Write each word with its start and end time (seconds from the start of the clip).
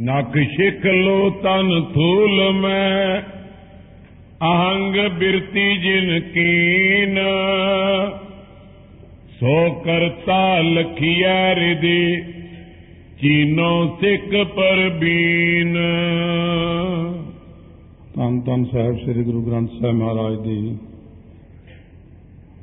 ਨਕ 0.00 0.38
ਸ਼ਿਖ 0.38 0.86
ਲੋ 0.86 1.30
ਤਨ 1.30 1.82
ਥੂਲ 1.94 2.52
ਮੈਂ, 2.52 3.22
ਅਹੰਗ 4.42 5.18
ਬਿਰਤੀ 5.18 5.76
ਜਿਨ 5.76 6.20
ਕੀਨ। 6.20 7.18
ਸੋ 9.40 9.70
ਕਰਤਾ 9.84 10.60
ਲਖੀਐ 10.60 11.54
ਰਿਦੇ 11.54 12.24
ਚੀਨੋ 13.20 13.98
ਸਿੱਖ 14.00 14.48
ਪਰਬੀਨ। 14.54 15.74
ਧੰਨ 18.16 18.40
ਧੰਨ 18.40 18.64
ਸਾਹਿਬ 18.64 18.98
ਸ੍ਰੀ 18.98 19.24
ਗੁਰੂ 19.24 19.42
ਗ੍ਰੰਥ 19.42 19.70
ਸਾਹਿਬ 19.70 19.94
ਮਹਾਰਾਜ 19.94 20.40
ਦੀ। 20.40 20.76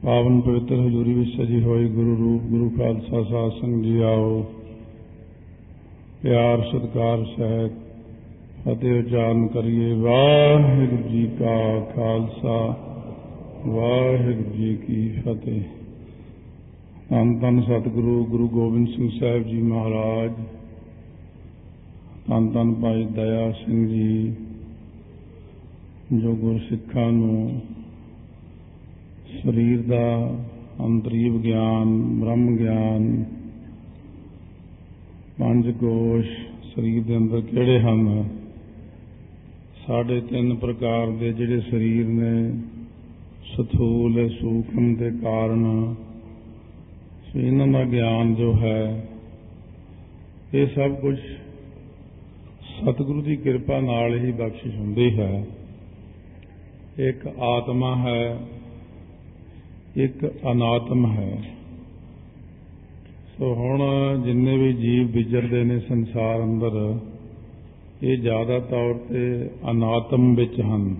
ਪਾਵਨ 0.05 0.41
ਪਵਿੱਤਰ 0.41 0.75
ਹਜ਼ੂਰੀ 0.75 1.14
ਵਿੱਚ 1.14 1.30
ਸਜੀ 1.38 1.61
ਹੋਈ 1.61 1.86
ਗੁਰੂ 1.86 2.18
ਰੂਪ, 2.18 2.41
ਗੁਰੂ 2.41 2.70
ਖਾਲਸਾ 2.70 3.23
ਸਾਧ 3.23 3.52
ਸੰਗਤ 3.61 3.86
ਜੀ 3.86 4.02
ਆਓ। 4.02 4.52
ਪਿਆਰ, 6.23 6.61
ਸਤਿਕਾਰ, 6.61 7.25
ਸਹਿਤ 7.25 7.71
ਫਤਿਹ 8.61 9.04
ਉਚਾਰਨ 9.04 9.47
ਕਰੀਏ। 9.47 9.93
ਵਾਹਿਗੁਰੂ 9.93 11.09
ਜੀ 11.09 11.29
ਕਾ 11.39 11.79
ਖਾਲਸਾ, 11.95 12.78
ਵਾਹਿਗੁਰੂ 13.68 14.55
ਜੀ 14.55 14.75
ਕੀ 14.75 15.09
ਫਤਿਹ। 15.21 15.61
ਧੰਨ 17.09 17.39
ਧੰਨ 17.39 17.61
ਸਤਿਗੁਰੂ, 17.61 18.25
ਗੁਰੂ 18.25 18.50
ਗੋਬਿੰਦ 18.50 18.87
ਸਿੰਘ 18.87 19.09
ਸਾਹਿਬ 19.19 19.43
ਜੀ 19.43 19.61
ਮਹਾਰਾਜ। 19.61 20.32
ਧੰਨ 22.29 22.50
ਧੰਨ 22.50 22.73
ਭਾਈ 22.73 23.06
ਦਇਆ 23.06 23.51
ਸਿੰਘ 23.51 23.87
ਜੀ, 23.87 24.33
ਜੋ 26.14 26.36
ਗੁਰਸਿੱਖਾਂ 26.36 27.11
ਨੂੰ 27.11 27.61
ਸਰੀਰ 29.43 29.81
ਦਾ 29.81 30.37
ਅੰਤਰੀਵ 30.79 31.42
ਗਿਆਨ, 31.42 32.20
ਬ੍ਰਹਮ 32.20 32.58
ਗਿਆਨ 32.58 33.25
ਪੰਜ 35.49 35.71
ਕੋਸ਼ 35.71 36.27
ਸਰੀਰ 36.75 37.03
ਦੇ 37.03 37.17
ਅੰਦਰ 37.17 37.41
ਕਿਹੜੇ 37.41 37.80
ਹਨ? 37.80 38.30
ਸਾਡੇ 39.88 40.22
ਤਿੰਨ 40.22 40.55
ਪ੍ਰਕਾਰ 40.55 41.09
ਦੇ 41.09 41.33
ਜਿਹੜੇ 41.33 41.59
ਸਰੀਰ 41.59 42.08
ਨੇ, 42.08 42.61
ਸਥੂਲ, 43.44 44.30
ਸੂਖਮ 44.30 44.95
ਦੇ 44.95 45.11
ਕਾਰਨ। 45.22 45.95
ਸੋ 47.28 47.39
ਇਹਨਾਂ 47.39 47.67
ਦਾ 47.67 47.83
ਗਿਆਨ 47.83 48.36
ਜੋ 48.36 48.53
ਹੈ, 48.59 49.09
ਇਹ 50.53 50.67
ਸਭ 50.67 50.95
ਕੁਝ 50.95 51.17
ਸਤਿਗੁਰੂ 52.61 53.22
ਦੀ 53.22 53.36
ਕਿਰਪਾ 53.36 53.80
ਨਾਲ 53.80 54.25
ਹੀ 54.25 54.31
ਬਖਸ਼ਿਸ਼ 54.31 54.75
ਹੁੰਦੀ 54.75 55.19
ਹੈ। 55.19 55.45
ਇੱਕ 57.00 57.28
ਆਤਮਾ 57.39 57.95
ਹੈ, 57.95 58.39
ਇੱਕ 59.97 60.25
ਅਨਾਤਮ 60.52 61.11
ਹੈ। 61.11 61.44
ਸੋ 63.40 63.54
ਹੁਣ 63.54 63.82
ਜਿੰਨੇ 64.23 64.58
ਵੀ 64.58 64.73
ਜੀਵ 64.73 65.12
ਵਿਚਰਦੇ 65.12 65.64
ਨੇ 65.64 65.80
ਸੰਸਾਰ 65.80 66.44
ਅੰਦਰ, 66.44 67.00
ਇਹ 68.04 68.18
ਜ਼ਿਆਦਾ 68.18 68.59
ਤੌਰ 68.59 68.94
ਤੇ 68.94 69.50
ਅਨਾਤਮ 69.72 70.36
ਵਿੱਚ 70.36 70.62
ਹਨ। 70.62 70.96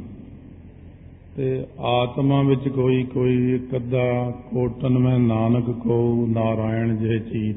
ਤੇ 1.38 1.66
ਆਤਮਾ 1.80 2.42
ਵਿੱਚ 2.42 2.70
ਕੋਈ 2.70 3.04
ਕੋਈ 3.04 3.56
ਇੱਕ 3.56 3.76
ਅੱਧਾ 3.76 4.32
ਕੋਟਨ 4.54 4.98
ਮੈਂ 4.98 5.20
ਨਾਨਕ 5.20 5.66
ਕੋ 5.70 6.28
ਨਾਰਾਇਣ 6.30 6.96
ਜੇ 6.96 7.20
ਚੀਤ। 7.20 7.56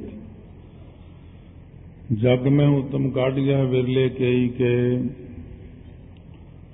ਜਗ 2.13 2.47
ਮੈਂ 2.47 2.69
ਉਤਮ 2.69 3.11
ਕਾਢਿਆ 3.11 3.65
ਵਿਰਲੇ 3.65 4.09
ਕਈ 4.09 4.49
ਕੇ। 4.49 4.97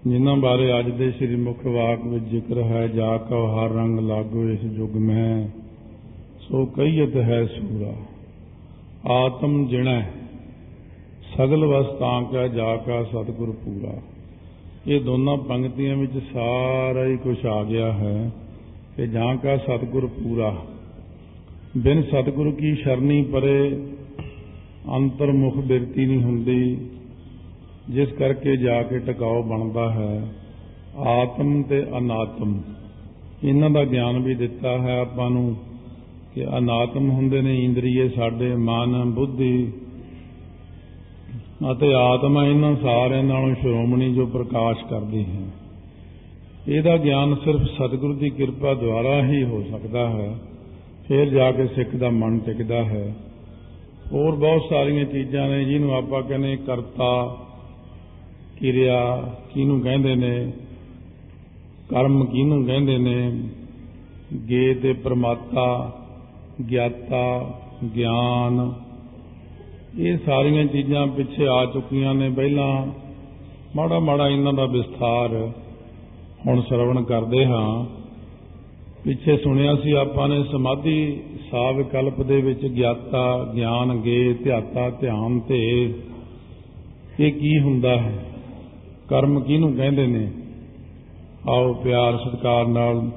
ਜਿਨ੍ਹਾਂ 0.06 0.36
ਬਾਰੇ 0.36 0.78
ਅੱਜ 0.78 0.90
ਦੇ 0.90 1.10
ਸ੍ਰੀ 1.10 1.36
ਮੁਖ 1.36 1.66
ਵਾਕ 1.66 2.06
ਵਿੱਚ 2.06 2.24
ਜ਼ਿਕਰ 2.24 2.62
ਹੈ, 2.62 2.86
ਜਾ 2.86 3.18
ਕਉ 3.18 3.46
ਹਰ 3.46 3.70
ਰੰਗ 3.70 3.98
ਲਾਗੋ 3.98 4.48
ਇਸ 4.50 4.64
ਯੁਗ 4.64 4.96
ਮੈਂ। 4.96 5.48
ਸੋ 6.48 6.64
ਕਈਤ 6.66 7.16
ਹੈ 7.16 7.44
ਸੂਰਾ, 7.46 7.92
ਆਤਮ 9.14 9.66
ਜਿਣੈ, 9.68 10.00
ਸਗਲ 11.36 11.64
ਵਸਤਾਂ 11.64 12.22
ਕਾ 12.22 12.46
ਜਾ 12.46 12.76
ਕਾ 12.76 13.02
ਸਤਿਗੁਰ 13.04 13.50
ਪੂਰਾ। 13.64 13.92
ਇਹ 14.86 15.00
ਦੋਨਾਂ 15.00 15.36
ਪੰਕਤੀਆਂ 15.36 15.96
ਵਿੱਚ 15.96 16.12
ਸਾਰਾ 16.32 17.04
ਹੀ 17.06 17.16
ਕੁਝ 17.16 17.36
ਆ 17.46 17.62
ਗਿਆ 17.64 17.92
ਹੈ 17.92 18.30
ਕਿ 18.96 19.06
ਜਾਂ 19.06 19.36
ਕਾ 19.36 19.56
ਸਤਿਗੁਰ 19.56 20.06
ਪੂਰਾ। 20.06 20.54
ਬਿਨ 21.76 22.02
ਸਤਿਗੁਰੂ 22.02 22.52
ਕੀ 22.52 22.74
ਸ਼ਰਣੀ 22.74 23.22
ਪਰੇ 23.22 23.58
ਅੰਤਰਮੁਖ 24.96 25.56
ਬਿਰਤੀ 25.56 26.06
ਨਹੀਂ 26.06 26.22
ਹੁੰਦੀ, 26.22 26.88
ਜਿਸ 27.90 28.12
ਕਰਕੇ 28.12 28.56
ਜਾ 28.56 28.82
ਕੇ 28.82 28.98
ਟਿਕਾਓ 28.98 29.42
ਬਣਦਾ 29.42 29.90
ਹੈ, 29.92 30.32
ਆਤਮ 30.98 31.62
ਤੇ 31.62 31.84
ਅਨਾਤਮ। 31.98 32.60
ਇਹਨਾਂ 33.44 33.70
ਦਾ 33.70 33.84
ਗਿਆਨ 33.84 34.18
ਵੀ 34.18 34.34
ਦਿੱਤਾ 34.34 34.78
ਹੈ 34.78 35.00
ਆਪਾਂ 35.00 35.30
ਨੂੰ। 35.30 35.56
ਕਿ 36.34 36.58
ਅਨਾਤਮ 36.58 37.10
ਹੁੰਦੇ 37.10 37.42
ਨੇ 37.42 37.64
ਇੰਦਰੀਏ 37.64 38.08
ਸਾਡੇ, 38.08 38.54
ਮਨ, 38.54 39.10
ਬੁੱਧੀ 39.10 39.72
ਅਤੇ 41.72 41.94
ਆਤਮਾ 41.94 42.46
ਇਹਨਾਂ 42.46 42.76
ਸਾਰਿਆਂ 42.76 43.24
ਨਾਲੋਂ 43.24 43.54
ਸ਼੍ਰੋਮਣੀ 43.54 44.14
ਜੋ 44.14 44.26
ਪ੍ਰਕਾਸ਼ 44.26 44.84
ਕਰਦੀ 44.84 45.24
ਹੈ। 45.24 45.46
ਇਹਦਾ 46.68 46.96
ਗਿਆਨ 46.96 47.34
ਸਿਰਫ 47.34 47.60
ਸਤਿਗੁਰੂ 47.60 48.14
ਦੀ 48.14 48.30
ਕਿਰਪਾ 48.30 48.74
ਦੁਆਰਾ 48.74 49.26
ਹੀ 49.26 49.42
ਹੋ 49.42 49.64
ਸਕਦਾ 49.70 50.10
ਹੈ। 50.10 50.38
ਫਿਰ 51.08 51.30
ਜਾ 51.30 51.52
ਕੇ 51.52 51.66
ਸਿੱਖ 51.66 51.96
ਦਾ 51.96 52.10
ਮਨ 52.10 52.38
ਟਿਕਦਾ 52.38 52.84
ਹੈ। 52.84 53.16
ਹੋਰ 54.12 54.36
ਬਹੁਤ 54.36 54.62
ਸਾਰੀਆਂ 54.70 55.04
ਚੀਜ਼ਾਂ 55.04 55.48
ਨੇ 55.48 55.64
ਜਿਹਨੂੰ 55.64 55.94
ਆਪਾਂ 55.94 56.22
ਕਹਿੰਦੇ 56.22 56.56
ਕਰਤਾ, 56.56 57.38
ਕਿਰਿਆ 58.60 59.16
ਕਿਹਨੂੰ 59.54 59.80
ਕਹਿੰਦੇ 59.80 60.14
ਨੇ, 60.14 60.52
ਕਰਮ 61.88 62.24
ਕਿਹਨੂੰ 62.24 62.66
ਕਹਿੰਦੇ 62.66 62.98
ਨੇ 62.98 63.42
ਗੇ 64.48 64.74
ਤੇ 64.74 64.92
ਪ੍ਰਮਾਤਾ 64.92 65.94
ਗਿਆਤਾ, 66.70 67.54
ਗਿਆਨ। 67.96 68.74
ਇਹ 69.98 70.18
ਸਾਰੀਆਂ 70.26 70.64
ਚੀਜ਼ਾਂ 70.64 71.06
ਪਿੱਛੇ 71.06 71.46
ਆ 71.46 71.66
ਚੁੱਕੀਆਂ 71.66 72.14
ਨੇ 72.14 72.30
ਪਹਿਲਾਂ। 72.30 72.86
ਮਾੜਾ 73.76 73.98
ਮਾੜਾ 73.98 74.28
ਇਹਨਾਂ 74.28 74.52
ਦਾ 74.52 74.64
ਵਿਸਥਾਰ 74.64 75.50
ਹੁਣ 76.46 76.60
ਸਰਵਣ 76.60 77.02
ਕਰਦੇ 77.02 77.46
ਹਾਂ। 77.46 77.86
ਪਿੱਛੇ 79.04 79.36
ਸੁਣਿਆ 79.36 79.76
ਸੀ 79.76 79.92
ਆਪਾਂ 79.92 80.28
ਨੇ 80.28 80.44
ਸਮਾਧੀ 80.44 81.20
ਸਾ 81.50 81.70
ਵਿਕਲਪ 81.70 82.22
ਦੇ 82.22 82.40
ਵਿੱਚ 82.40 82.66
ਗਿਆਤਾ, 82.66 83.52
ਗਿਆਨ, 83.56 84.00
ਗੇ, 84.00 84.34
ਧਿਆਤਾ, 84.34 84.90
ਧਿਆਨ 84.90 85.40
ਤੇ 85.40 85.94
ਇਹ 87.20 87.32
ਕੀ 87.32 87.58
ਹੁੰਦਾ 87.58 88.00
ਹੈ? 88.00 88.26
ਕਰਮ 89.08 89.40
ਕਿਹਨੂੰ 89.40 89.74
ਕਹਿੰਦੇ 89.74 90.06
ਨੇ? 90.06 90.32
ਆਓ 91.48 91.74
ਪਿਆਰ, 91.74 92.16
ਸਤਿਕਾਰ 92.16 92.66
ਨਾਲ 92.66 93.10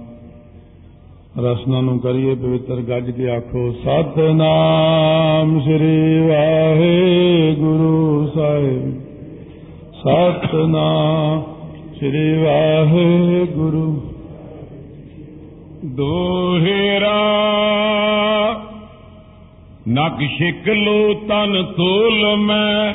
ਰਸਨਾ 1.39 1.81
ਨੂੰ 1.81 1.99
ਕਰੀਏ 1.99 2.35
ਪਵਿੱਤਰ 2.35 2.75
ਗੱਜ 2.75 3.11
ਕੇ 3.11 3.29
ਆਖੋ, 3.29 3.71
ਸਤਨਾਮ 3.71 5.59
ਸ੍ਰੀ 5.59 6.27
ਵਾਹਿਗੁਰੂ 6.27 8.31
ਸਾਹਿਬ। 8.35 9.01
ਸਤਨਾਮ 9.93 11.43
ਸ੍ਰੀ 11.97 12.33
ਵਾਹਿਗੁਰੂ। 12.33 14.01
ਦੋਹਰਾ, 15.85 17.17
ਨਕ 19.89 20.37
ਸ਼ਿਕ 20.37 20.69
ਲੋ, 20.69 21.13
ਤਨ 21.13 21.63
ਤੋਲ 21.63 22.35
ਮੈਂ, 22.35 22.93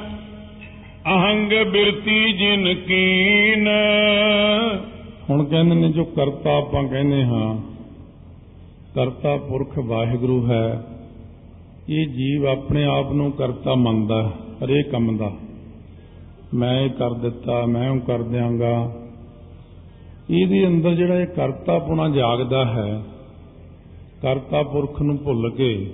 ਅਹੰਗ 1.14 1.72
ਬਿਰਤੀ 1.72 2.32
ਜਿਨ 2.32 2.74
ਕੀਨ। 2.74 3.68
ਹੁਣ 5.30 5.44
ਕਹਿੰਦੇ 5.44 5.74
ਨੇ 5.74 5.88
ਜੋ 5.88 6.04
ਕਰਤਾ 6.04 6.58
ਆਪਾਂ 6.58 6.84
ਕਹਿੰਦੇ 6.84 7.24
ਹਾਂ। 7.24 7.75
ਕਰਤਾ 8.96 9.36
ਪੁਰਖ 9.36 9.78
ਵਾਹਿਗੁਰੂ 9.78 10.50
ਹੈ। 10.50 10.86
ਇਹ 11.88 12.06
ਜੀਵ 12.06 12.46
ਆਪਣੇ 12.46 12.84
ਆਪ 12.84 13.12
ਨੂੰ 13.12 13.32
ਕਰਤਾ 13.32 13.74
ਮੰਨਦਾ 13.74 14.32
ਹਰੇਕ 14.64 14.90
ਕੰਮ 14.90 15.16
ਦਾ। 15.16 15.32
ਮੈਂ 16.54 16.80
ਇਹ 16.80 16.90
ਕਰ 16.90 17.12
ਦਿੱਤਾ, 17.12 17.66
ਮੈਂ 17.66 17.90
ਉਹ 17.90 17.98
ਕਰ 17.98 18.22
ਦਿਆਂਗਾ। 18.22 18.96
ਇਹਦੇ 20.30 20.66
ਅੰਦਰ 20.66 20.94
ਜਿਹੜਾ 20.94 21.20
ਇਹ 21.20 21.26
ਕਰਤਾ 21.26 21.78
ਪੁਣਾ 21.78 22.08
ਜਾਗਦਾ 22.08 22.64
ਹੈ, 22.64 23.02
ਕਰਤਾ 24.22 24.62
ਪੁਰਖ 24.62 25.02
ਨੂੰ 25.02 25.18
ਭੁੱਲ 25.24 25.50
ਕੇ 25.50 25.90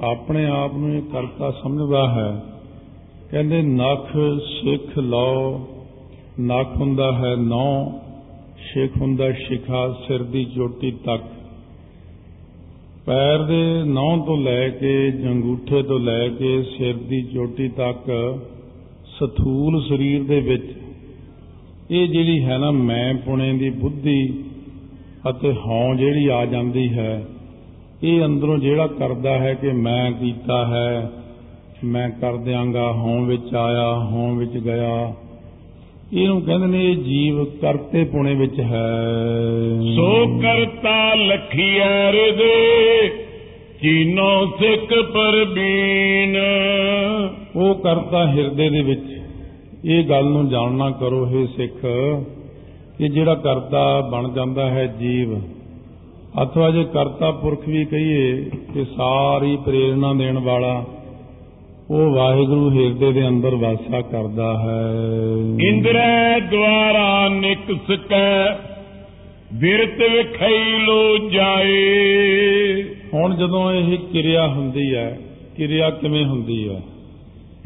ਆਪਣੇ 0.00 0.46
ਆਪ 0.46 0.74
ਨੂੰ 0.74 0.94
ਇਹ 0.94 1.02
ਕਰਤਾ 1.02 1.50
ਸਮਝਦਾ 1.50 2.08
ਹੈ। 2.08 2.42
ਕਹਿੰਦੇ, 3.30 3.62
ਨਖ, 3.62 4.16
ਸਿੱਖ 4.38 4.98
ਲਓ। 4.98 5.66
ਨਖ 6.40 6.76
ਹੁੰਦਾ 6.76 7.12
ਹੈ 7.12 7.36
ਨੌ 7.36 7.90
ਸਿੱਖ 8.56 8.96
ਹੁੰਦਾ 8.96 9.32
ਸ਼ਿਖਾ, 9.32 9.88
ਸਿਰ 10.08 10.22
ਦੀ 10.22 10.44
ਚੋਟੀ 10.44 10.90
ਤੱਕ। 10.90 11.41
ਪੈਰ 13.06 13.42
ਦੇ 13.42 13.82
ਨੌ 13.84 14.16
ਤੋਂ 14.26 14.36
ਲੈ 14.36 14.68
ਕੇ 14.68 15.10
ਜੰਗੂਠੇ 15.10 15.82
ਤੋਂ 15.82 15.98
ਲੈ 16.00 16.28
ਕੇ 16.28 16.62
ਸਿਰ 16.62 16.94
ਦੀ 16.94 17.22
ਚੋਟੀ 17.22 17.68
ਤੱਕ 17.68 18.10
ਸਥੂਲ 19.06 19.80
ਸਰੀਰ 19.88 20.22
ਦੇ 20.22 20.40
ਵਿੱਚ 20.40 20.64
ਇਹ 21.90 22.08
ਜਿਹੜੀ 22.08 22.44
ਹੈ 22.44 22.58
ਨਾ 22.58 22.70
ਮੈਂ 22.70 23.14
ਪੁਣੇ 23.14 23.52
ਦੀ 23.52 23.70
ਬੁੱਧੀ 23.70 24.44
ਅਤੇ 25.30 25.52
ਹਉ 25.52 25.94
ਜਿਹੜੀ 25.94 26.26
ਆ 26.26 26.44
ਜਾਂਦੀ 26.46 26.88
ਹੈ, 26.92 27.26
ਇਹ 28.02 28.24
ਅੰਦਰੋਂ 28.24 28.58
ਜਿਹੜਾ 28.58 28.86
ਕਰਦਾ 28.86 29.38
ਹੈ 29.38 29.54
ਕਿ 29.54 29.72
ਮੈਂ 29.72 30.12
ਕੀਤਾ 30.12 30.66
ਹੈ, 30.66 31.10
ਮੈਂ 31.84 32.10
ਕਰ 32.10 32.36
ਦਿਆਂਗਾ, 32.36 32.92
ਹਉ 32.92 33.24
ਵਿੱਚ 33.24 33.54
ਆਇਆ, 33.54 33.92
ਹਉ 34.10 34.34
ਵਿੱਚ 34.34 34.56
ਗਿਆ 34.58 35.12
ਇਹਨੂੰ 36.12 36.42
ਕਹਿੰਦੇ 36.42 36.66
ਨੇ 36.66 36.90
ਇਹ 36.90 36.96
ਜੀਵ 36.96 37.44
ਕਰਤੇ 37.44 38.04
ਪੁਣੇ 38.04 38.34
ਵਿੱਚ 38.34 38.60
ਹੈ। 38.60 39.00
ਸੋ 39.96 40.38
ਕਰਤਾ 40.42 41.14
ਲਖੀਐ 41.14 42.12
ਰਿਦੇ 42.12 43.08
ਚੀਨੋ 43.82 44.46
ਸਿੱਖ 44.46 44.94
ਪਰਬੀਨ 45.12 46.36
ਉਹ 47.56 47.74
ਕਰਤਾ 47.74 48.26
ਹਿਰਦੇ 48.32 48.70
ਦੇ 48.70 48.82
ਵਿੱਚ। 48.82 49.04
ਇਹ 49.84 50.04
ਗੱਲ 50.04 50.24
ਨੂੰ 50.24 50.48
ਜਾਣਨਾ 50.48 50.90
ਕਰੋ 50.90 51.26
ਹੈ 51.26 51.46
ਸਿੱਖ 51.46 51.80
ਕਿ 52.98 53.08
ਜਿਹੜਾ 53.08 53.34
ਕਰਤਾ 53.34 54.00
ਬਣ 54.00 54.28
ਜਾਂਦਾ 54.32 54.70
ਹੈ 54.70 54.86
ਜੀਵ 54.86 55.38
ਅਥਵਾ 56.42 56.70
ਜੇ 56.70 56.84
ਕਰਤਾ 56.84 57.30
ਪੁਰਖ 57.30 57.68
ਵੀ 57.68 57.84
ਕਹੀਏ 57.84 58.50
ਕਿ 58.74 58.84
ਸਾਰੀ 58.84 59.56
ਪ੍ਰੇਰਣਾ 59.56 60.12
ਦੇਣ 60.14 60.38
ਵਾਲਾ 60.38 60.84
ਉਹ 61.92 62.10
ਵਾਹਿਗੁਰੂ 62.10 62.70
ਹਿਰਦੇ 62.70 63.12
ਦੇ 63.12 63.28
ਅੰਦਰ 63.28 63.54
ਵਾਸਾ 63.54 64.00
ਕਰਦਾ 64.00 64.58
ਹੈ। 64.58 64.92
ਇੰਦਰੈ 65.68 66.40
ਦੁਆਰਾ 66.40 67.28
ਨਿਕਸ 67.28 67.98
ਕੈ 68.08 68.46
ਬਿਰਤ 69.54 70.00
ਵਿਖਈ 70.12 70.78
ਲੋ 70.78 71.30
ਜਾਏ। 71.30 71.74
ਹੁਣ 73.14 73.36
ਜਦੋਂ 73.36 73.72
ਇਹ 73.72 73.98
ਕਿਰਿਆ 73.98 74.48
ਹੁੰਦੀ 74.48 74.94
ਹੈ 74.94 75.18
ਕਿਰਿਆ 75.56 75.90
ਕਿਵੇਂ 75.90 76.24
ਹੁੰਦੀ 76.24 76.68
ਹੈ? 76.68 76.82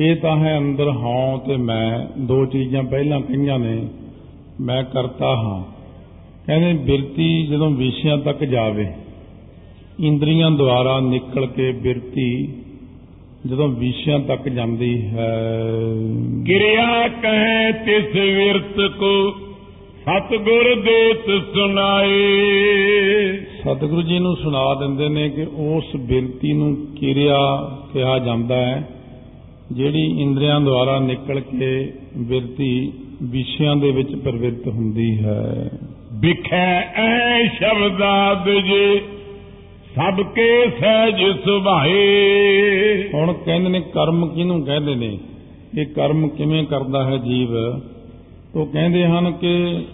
ਇਹ 0.00 0.16
ਤਾਂ 0.16 0.36
ਹੈ 0.36 0.58
ਅੰਦਰ 0.58 0.88
ਹਾਂ 0.88 1.38
ਤੇ 1.38 1.56
ਮੈਂ 1.56 2.20
ਦੋ 2.20 2.46
ਚੀਜ਼ਾਂ 2.46 2.82
ਪਹਿਲਾਂ 2.82 3.20
ਕਹੀਆਂ 3.20 3.58
ਨੇ 3.58 3.88
ਮੈਂ 4.60 4.82
ਕਰਤਾ 4.82 5.36
ਹਾਂ। 5.36 5.64
ਕਹਿੰਦੇ 6.46 6.72
ਬਿਰਤੀ 6.72 7.46
ਜਦੋਂ 7.46 7.70
ਵਿਸ਼ਿਆਂ 7.70 8.18
ਤੱਕ 8.18 8.44
ਜਾਵੇ 8.44 8.86
ਇੰਦਰੀਆਂ 10.00 10.50
ਦੁਆਰਾ 10.50 11.00
ਨਿਕਲ 11.00 11.46
ਕੇ 11.46 11.72
ਬਿਰਤੀ 11.72 12.48
ਜਦੋਂ 13.46 13.68
ਵਿਸ਼ਿਆਂ 13.68 14.18
ਤੱਕ 14.18 14.48
ਜਾਂਦੀ 14.48 15.06
ਹੈ। 15.06 15.58
ਕਿਰਿਆ 16.46 17.08
ਕਹੈ 17.08 17.72
ਤਿਸ 17.72 18.14
ਵਿਰਤ 18.14 18.90
ਕੋ 18.98 19.30
ਸਤਗੁਰ 20.02 20.82
ਦੇਤ 20.82 21.42
ਸੁਨਾਏ 21.54 22.26
ਸਤਿਗੁਰੂ 23.36 24.02
ਜੀ 24.02 24.18
ਨੂੰ 24.18 24.36
ਸੁਣਾ 24.36 24.74
ਦਿੰਦੇ 24.74 25.08
ਨੇ 25.08 25.28
ਕਿ 25.28 25.46
ਉਸ 25.56 25.84
ਬਿਰਤੀ 25.96 26.52
ਨੂੰ 26.52 26.86
ਕਿਰਿਆ 27.00 27.70
ਕਿਹਾ 27.92 28.18
ਜਾਂਦਾ 28.18 28.56
ਹੈ 28.56 28.88
ਜਿਹੜੀ 29.72 30.22
ਇੰਦਰੀਆਂ 30.22 30.60
ਦੁਆਰਾ 30.60 30.98
ਨਿਕਲ 30.98 31.40
ਕੇ 31.40 31.92
ਬਿਰਤੀ 32.16 32.92
ਵਿਸ਼ਿਆਂ 33.22 33.76
ਦੇ 33.76 33.90
ਵਿੱਚ 33.90 34.14
ਪ੍ਰਵਿਰਤ 34.14 34.68
ਹੁੰਦੀ 34.68 35.18
ਹੈ। 35.18 35.70
ਵਿਖੈ 36.20 36.92
ਐ 36.96 37.46
ਸ਼ਬਦਾਦ 37.46 38.50
ਜੇ 38.50 39.00
ਸਭ 39.96 40.20
ਕੇ 40.20 40.70
ਸਹਿਜ 40.80 41.44
ਸੁਭਾਏ। 41.44 41.96
ਹੁਣ 43.14 43.32
ਕਹਿੰਦੇ 43.32 43.68
ਨੇ 43.68 43.80
ਕਰਮ 43.80 44.26
ਕਿਹਨੂੰ 44.26 44.64
ਕਹਿੰਦੇ 44.64 44.94
ਨੇ? 44.94 45.18
ਇਹ 45.78 45.86
ਕਰਮ 45.86 46.28
ਕਿਵੇਂ 46.28 46.64
ਕਰਦਾ 46.64 47.04
ਹੈ 47.04 47.16
ਜੀਵ? 47.16 47.78
ਤੋਂ 48.54 48.66
ਕਹਿੰਦੇ 48.66 49.06
ਹਨ 49.06 49.32
ਕਿ 49.32 49.84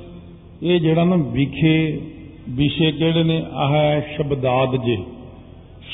ਇਹ 0.63 0.81
ਜਿਹੜਾ 0.81 1.05
ਨਾ 1.05 1.17
ਵਿਖੇ, 1.17 2.01
ਵਿਸ਼ੇ 2.49 2.93
ਕਿਹੜੇ 2.93 3.23
ਨੇ? 3.23 3.43
ਆਹ 3.53 3.73
ਹੈ 3.73 4.13
ਸ਼ਬਦਾਦ 4.17 4.77
ਜੇ। 4.77 4.99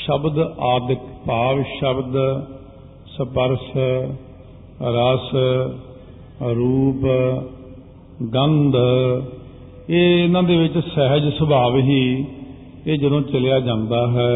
ਸ਼ਬਦ 0.05 0.39
ਆਦਿਕ 0.59 0.99
ਭਾਵ 1.27 1.63
ਸ਼ਬਦ, 1.63 2.41
ਸਪਰਸ਼, 3.17 3.77
ਰਸ, 4.81 5.35
ਰੂਪ, 6.55 7.05
ਗੰਧ, 8.33 8.75
ਇਹ 9.89 10.23
ਇਹਨਾਂ 10.23 10.43
ਦੇ 10.43 10.55
ਵਿੱਚ 10.55 10.77
ਸਹਿਜ 10.77 11.33
ਸੁਭਾਵ 11.33 11.77
ਹੀ 11.77 12.25
ਇਹ 12.87 12.97
ਜਦੋਂ 12.97 13.21
ਚਲਿਆ 13.21 13.59
ਜਾਂਦਾ 13.59 14.07
ਹੈ। 14.07 14.29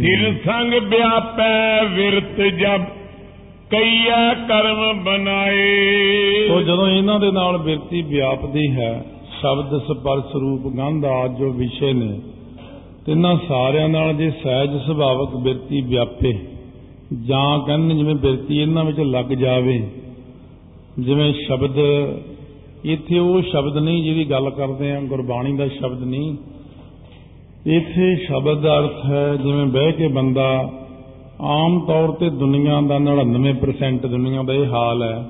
ਫਿਰ 0.00 0.34
ਸੰਗ 0.46 0.72
ਵਿਆਪੈ 0.88 1.84
ਵਿਰਤ 1.84 2.40
ਜਬ 2.40 2.84
ਕਈਆ 3.70 4.34
ਕਰਮ 4.48 5.04
ਬਣਾਏ 5.04 6.48
ਤੋ 6.48 6.60
ਜਦੋਂ 6.62 6.88
ਇਹਨਾਂ 6.88 7.20
ਦੇ 7.20 7.30
ਨਾਲ 7.30 7.58
ਬਿਰਤੀ 7.58 8.02
ਵਿਆਪਦੀ 8.02 8.70
ਹੈ 8.70 9.04
ਸ਼ਬਦ 9.40 9.78
ਸਪਰਸ਼ 9.78 10.36
ਰੂਪ 10.36 10.66
ਗੰਧ 10.76 11.04
ਆਦਿ 11.04 11.38
ਜੋ 11.38 11.50
ਵਿਸ਼ੇ 11.52 11.92
ਨੇ 11.92 12.20
ਤਿੰਨਾਂ 13.06 13.36
ਸਾਰਿਆਂ 13.48 13.88
ਨਾਲ 13.88 14.14
ਜੇ 14.14 14.30
ਸਹਿਜ 14.42 14.70
ਸੁਭਾਵਕ 14.86 15.36
ਬਿਰਤੀ 15.36 15.80
ਵਿਆਪੇ 15.80 16.32
ਜਾਂ 17.26 17.58
ਕਹਿੰਦੇ 17.58 17.94
ਜਿਵੇਂ 17.94 18.14
ਬਿਰਤੀ 18.14 18.60
ਇਹਨਾਂ 18.62 18.84
ਵਿੱਚ 18.84 19.00
ਲੱਗ 19.00 19.32
ਜਾਵੇ 19.32 19.82
ਜਿਵੇਂ 20.98 21.32
ਸ਼ਬਦ 21.46 21.78
ਇੱਥੇ 22.84 23.18
ਉਹ 23.18 23.42
ਸ਼ਬਦ 23.42 23.78
ਨਹੀਂ 23.78 24.02
ਜਿਹਦੀ 24.04 24.30
ਗੱਲ 24.30 24.50
ਕਰਦੇ 24.50 24.92
ਆ 24.92 25.00
ਗੁਰਬਾਣੀ 25.00 25.56
ਦਾ 25.56 25.68
ਸ਼ਬਦ 25.68 26.02
ਨਹੀਂ 26.04 26.36
ਇੱਥੇ 27.66 28.16
ਸ਼ਬਦ 28.16 28.60
ਦਾ 28.60 28.78
ਅਰਥ 28.78 29.04
ਹੈ 29.04 29.36
ਜਿਵੇਂ 29.36 29.66
ਬਹਿ 29.66 29.92
ਕੇ 29.92 30.08
ਬੰਦਾ 30.08 30.70
ਆਮ 31.40 31.80
ਤੌਰ 31.80 32.10
ਤੇ 32.10 32.30
ਦੁਨੀਆ 32.30 32.80
ਦਾ 32.80 32.98
99% 32.98 34.06
ਦੁਨੀਆ 34.06 34.42
ਦਾ 34.42 34.52
ਇਹ 34.52 34.66
ਹਾਲ 34.66 35.02
ਹੈ। 35.02 35.24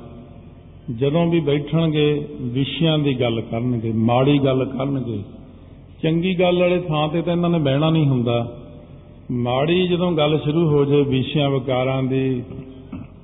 ਜਦੋਂ 0.99 1.27
ਵੀ 1.27 1.41
ਬੈਠਣਗੇ, 1.41 2.29
ਵਿਸ਼ਿਆਂ 2.41 2.99
ਦੀ 2.99 3.21
ਗੱਲ 3.21 3.41
ਕਰਨਗੇ, 3.41 3.93
ਮਾੜੀ 3.93 4.39
ਗੱਲ 4.39 4.65
ਕਰਨਗੇ, 4.65 5.19
ਚੰਗੀ 6.03 6.41
ਗੱਲ 6.41 6.61
ਵਾਲੇ 6.61 6.81
ਥਾਂ 6.81 7.09
ਤੇ 7.09 7.23
ਤਾਂ 7.23 7.33
ਇਹਨਾਂ 7.33 7.51
ਨੇ 7.51 7.59
ਬਹਿਣਾ 7.59 7.91
ਨਹੀਂ 7.91 8.07
ਹੁੰਦਾ। 8.07 8.57
ਮਾੜੀ 9.31 9.89
ਜਦੋਂ 9.89 10.13
ਗੱਲ 10.13 10.39
ਸ਼ੁਰੂ 10.39 10.69
ਹੋ 10.69 10.85
ਜਾਏ 10.85 11.03
ਵਿਸ਼ਿਆਂ 11.03 11.51
ਵਿਕਾਰਾਂ 11.51 12.03
ਦੀ, 12.03 12.43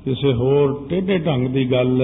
ਕਿਸੇ 0.05 0.33
ਹੋਰ 0.33 0.87
ਟੇਢੇ 0.89 1.19
ਢੰਗ 1.19 1.49
ਦੀ 1.49 1.73
ਗੱਲ, 1.73 2.03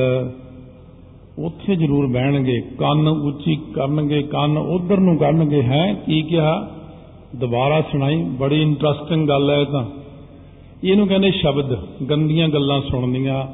ਉੱਥੇ 1.39 1.77
ਜ਼ਰੂਰ 1.77 2.07
ਬਹਿਣਗੇ, 2.07 2.61
ਕੰਨ 2.79 3.09
ਉੱਚੀ 3.09 3.57
ਕਰਨਗੇ, 3.75 4.23
ਕੰਨ 4.23 4.59
ਉਧਰ 4.59 5.01
ਨੂੰ 5.01 5.19
ਕਰਨਗੇ, 5.19 5.63
ਹੈ, 5.63 5.95
ਕੀ 5.95 6.23
ਕਿਹਾ? 6.23 6.71
ਦੁਬਾਰਾ 7.35 7.81
ਸੁਣਾਈ, 7.81 8.23
ਬੜੀ 8.23 8.63
ਇੰਟਰਸਟਿੰਗ 8.63 9.29
ਗੱਲ 9.29 9.51
ਹੈ 9.51 9.61
ਇਹ 9.61 9.67
ਤਾਂ। 9.67 9.85
ਇਹਨੂੰ 10.85 11.09
ਕਹਿੰਦੇ 11.09 11.31
ਸ਼ਬਦ, 11.31 11.79
ਗੰਦੀਆਂ 12.11 12.49
ਗੱਲਾਂ 12.49 12.81
ਸੁਣਨੀਆਂ। 12.81 13.47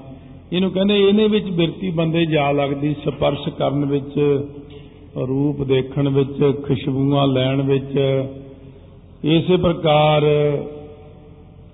ਇਹਨੂੰ 0.53 0.71
ਕਹਿੰਦੇ 0.71 1.09
ਇਹਨੇ 1.09 1.29
ਵਿੱਚ 1.29 1.51
ਬਿਰਤੀ 1.51 1.91
ਬੰਦੇ 1.91 2.27
ਜਾ 2.27 2.51
ਲੱਗਦੀ, 2.51 2.95
ਸਪਰਸ਼ 3.05 3.49
ਕਰਨ 3.49 3.85
ਵਿੱਚ, 3.85 4.45
ਰੂਪ 5.29 5.63
ਦੇਖਣ 5.63 6.09
ਵਿੱਚ, 6.09 6.65
ਖੁਸ਼ਬੂਆਂ 6.67 7.27
ਲੈਣ 7.27 7.63
ਵਿੱਚ। 7.63 8.25
ਇਸੇ 9.25 9.57
ਪ੍ਰਕਾਰ, 9.57 10.23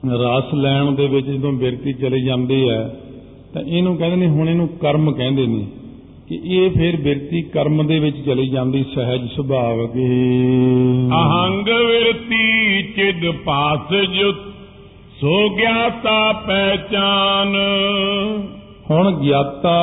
ਰਸ 0.06 0.54
ਲੈਣ 0.54 0.92
ਦੇ 0.92 1.06
ਵਿੱਚ 1.06 1.26
ਜਦੋਂ 1.26 1.52
ਬਿਰਤੀ 1.52 1.92
ਚਲੀ 1.92 2.24
ਜਾਂਦੀ 2.24 2.68
ਹੈ, 2.68 2.96
ਤਾਂ 3.54 3.62
ਇਹਨੂੰ 3.62 3.96
ਕਹਿੰਦੇ 3.96 4.16
ਨੇ, 4.16 4.28
ਹੁਣ 4.28 4.48
ਇਹਨੂੰ 4.48 4.68
ਕਰਮ 4.68 5.12
ਕਹਿੰਦੇ 5.12 5.46
ਨੇ। 5.46 5.66
ਕਿ 6.28 6.40
ਇਹ 6.44 6.70
ਫਿਰ 6.70 6.96
ਬਿਰਤੀ 6.96 7.42
ਕਰਮ 7.42 7.86
ਦੇ 7.86 7.98
ਵਿੱਚ 7.98 8.16
ਚਲੀ 8.26 8.48
ਜਾਂਦੀ 8.48 8.84
ਸਹਿਜ 8.94 9.28
ਸੁਭਾਵ 9.30 9.86
ਕੀ 9.86 10.06
ਅਹੰਗ 11.10 11.68
ਵਿਰਤੀ 11.68 12.82
ਚਿਦ 12.82 13.30
ਪਾਸ 13.30 13.92
ਜੁਤ 14.04 14.36
ਸੋ 15.20 15.48
ਗਿਆਤਾ 15.56 16.32
ਪਹਿਚਾਨ। 16.32 17.54
ਹੁਣ 18.90 19.10
ਗਿਆਤਾ 19.12 19.78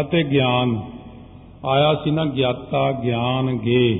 ਅਤੇ 0.00 0.22
ਗਿਆਨ 0.22 0.80
ਆਇਆ 1.66 1.94
ਸੀ 1.94 2.10
ਨਾ 2.10 2.24
ਗਿਆਤਾ 2.24 2.92
ਗਿਆਨ 2.92 3.56
ਗੇ। 3.58 3.98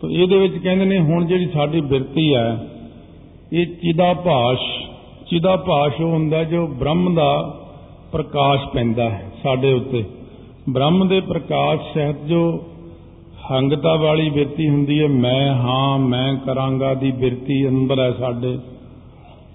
ਤਾਂ 0.00 0.10
ਇਹਦੇ 0.10 0.38
ਵਿੱਚ 0.38 0.58
ਕਹਿੰਦੇ 0.58 0.84
ਨੇ 0.84 0.98
ਹੁਣ 0.98 1.26
ਜਿਹੜੀ 1.26 1.46
ਸਾਡੀ 1.46 1.80
ਬਿਰਤੀ 1.80 2.34
ਹੈ 2.34 2.66
ਇਹ 3.52 3.66
ਚਿਦਾ 3.66 4.12
ਭਾਸ਼ 4.14 4.62
ਚਿਦਾ 5.30 5.56
ਭਾਸ਼ 5.56 6.00
ਉਹ 6.00 6.10
ਹੁੰਦਾ 6.10 6.44
ਜੋ 6.44 6.66
ਬ੍ਰਹਮ 6.66 7.14
ਦਾ 7.14 7.60
ਪ੍ਰਕਾਸ਼ 8.12 8.66
ਪੈਂਦਾ 8.66 9.10
ਹੈ 9.10 9.32
ਸਾਡੇ 9.42 9.72
ਉੱਤੇ। 9.72 10.04
ਬ੍ਰਹਮ 10.68 11.08
ਦੇ 11.08 11.20
ਪ੍ਰਕਾਸ਼ 11.20 11.80
ਸਹਿਤ 11.94 12.24
ਜੋ 12.24 12.64
ਹੰਗਤਾ 13.50 13.94
ਵਾਲੀ 13.96 14.30
ਬਿਰਤੀ 14.30 14.68
ਹੁੰਦੀ 14.68 15.02
ਹੈ, 15.02 15.08
ਮੈਂ, 15.08 15.54
ਹਾਂ, 15.54 15.98
ਮੈਂ 15.98 16.34
ਕਰਾਂਗਾ 16.34 16.94
ਦੀ 16.94 17.10
ਬਿਰਤੀ 17.10 17.68
ਅੰਦਰ 17.68 18.00
ਹੈ 18.00 18.12
ਸਾਡੇ, 18.12 18.58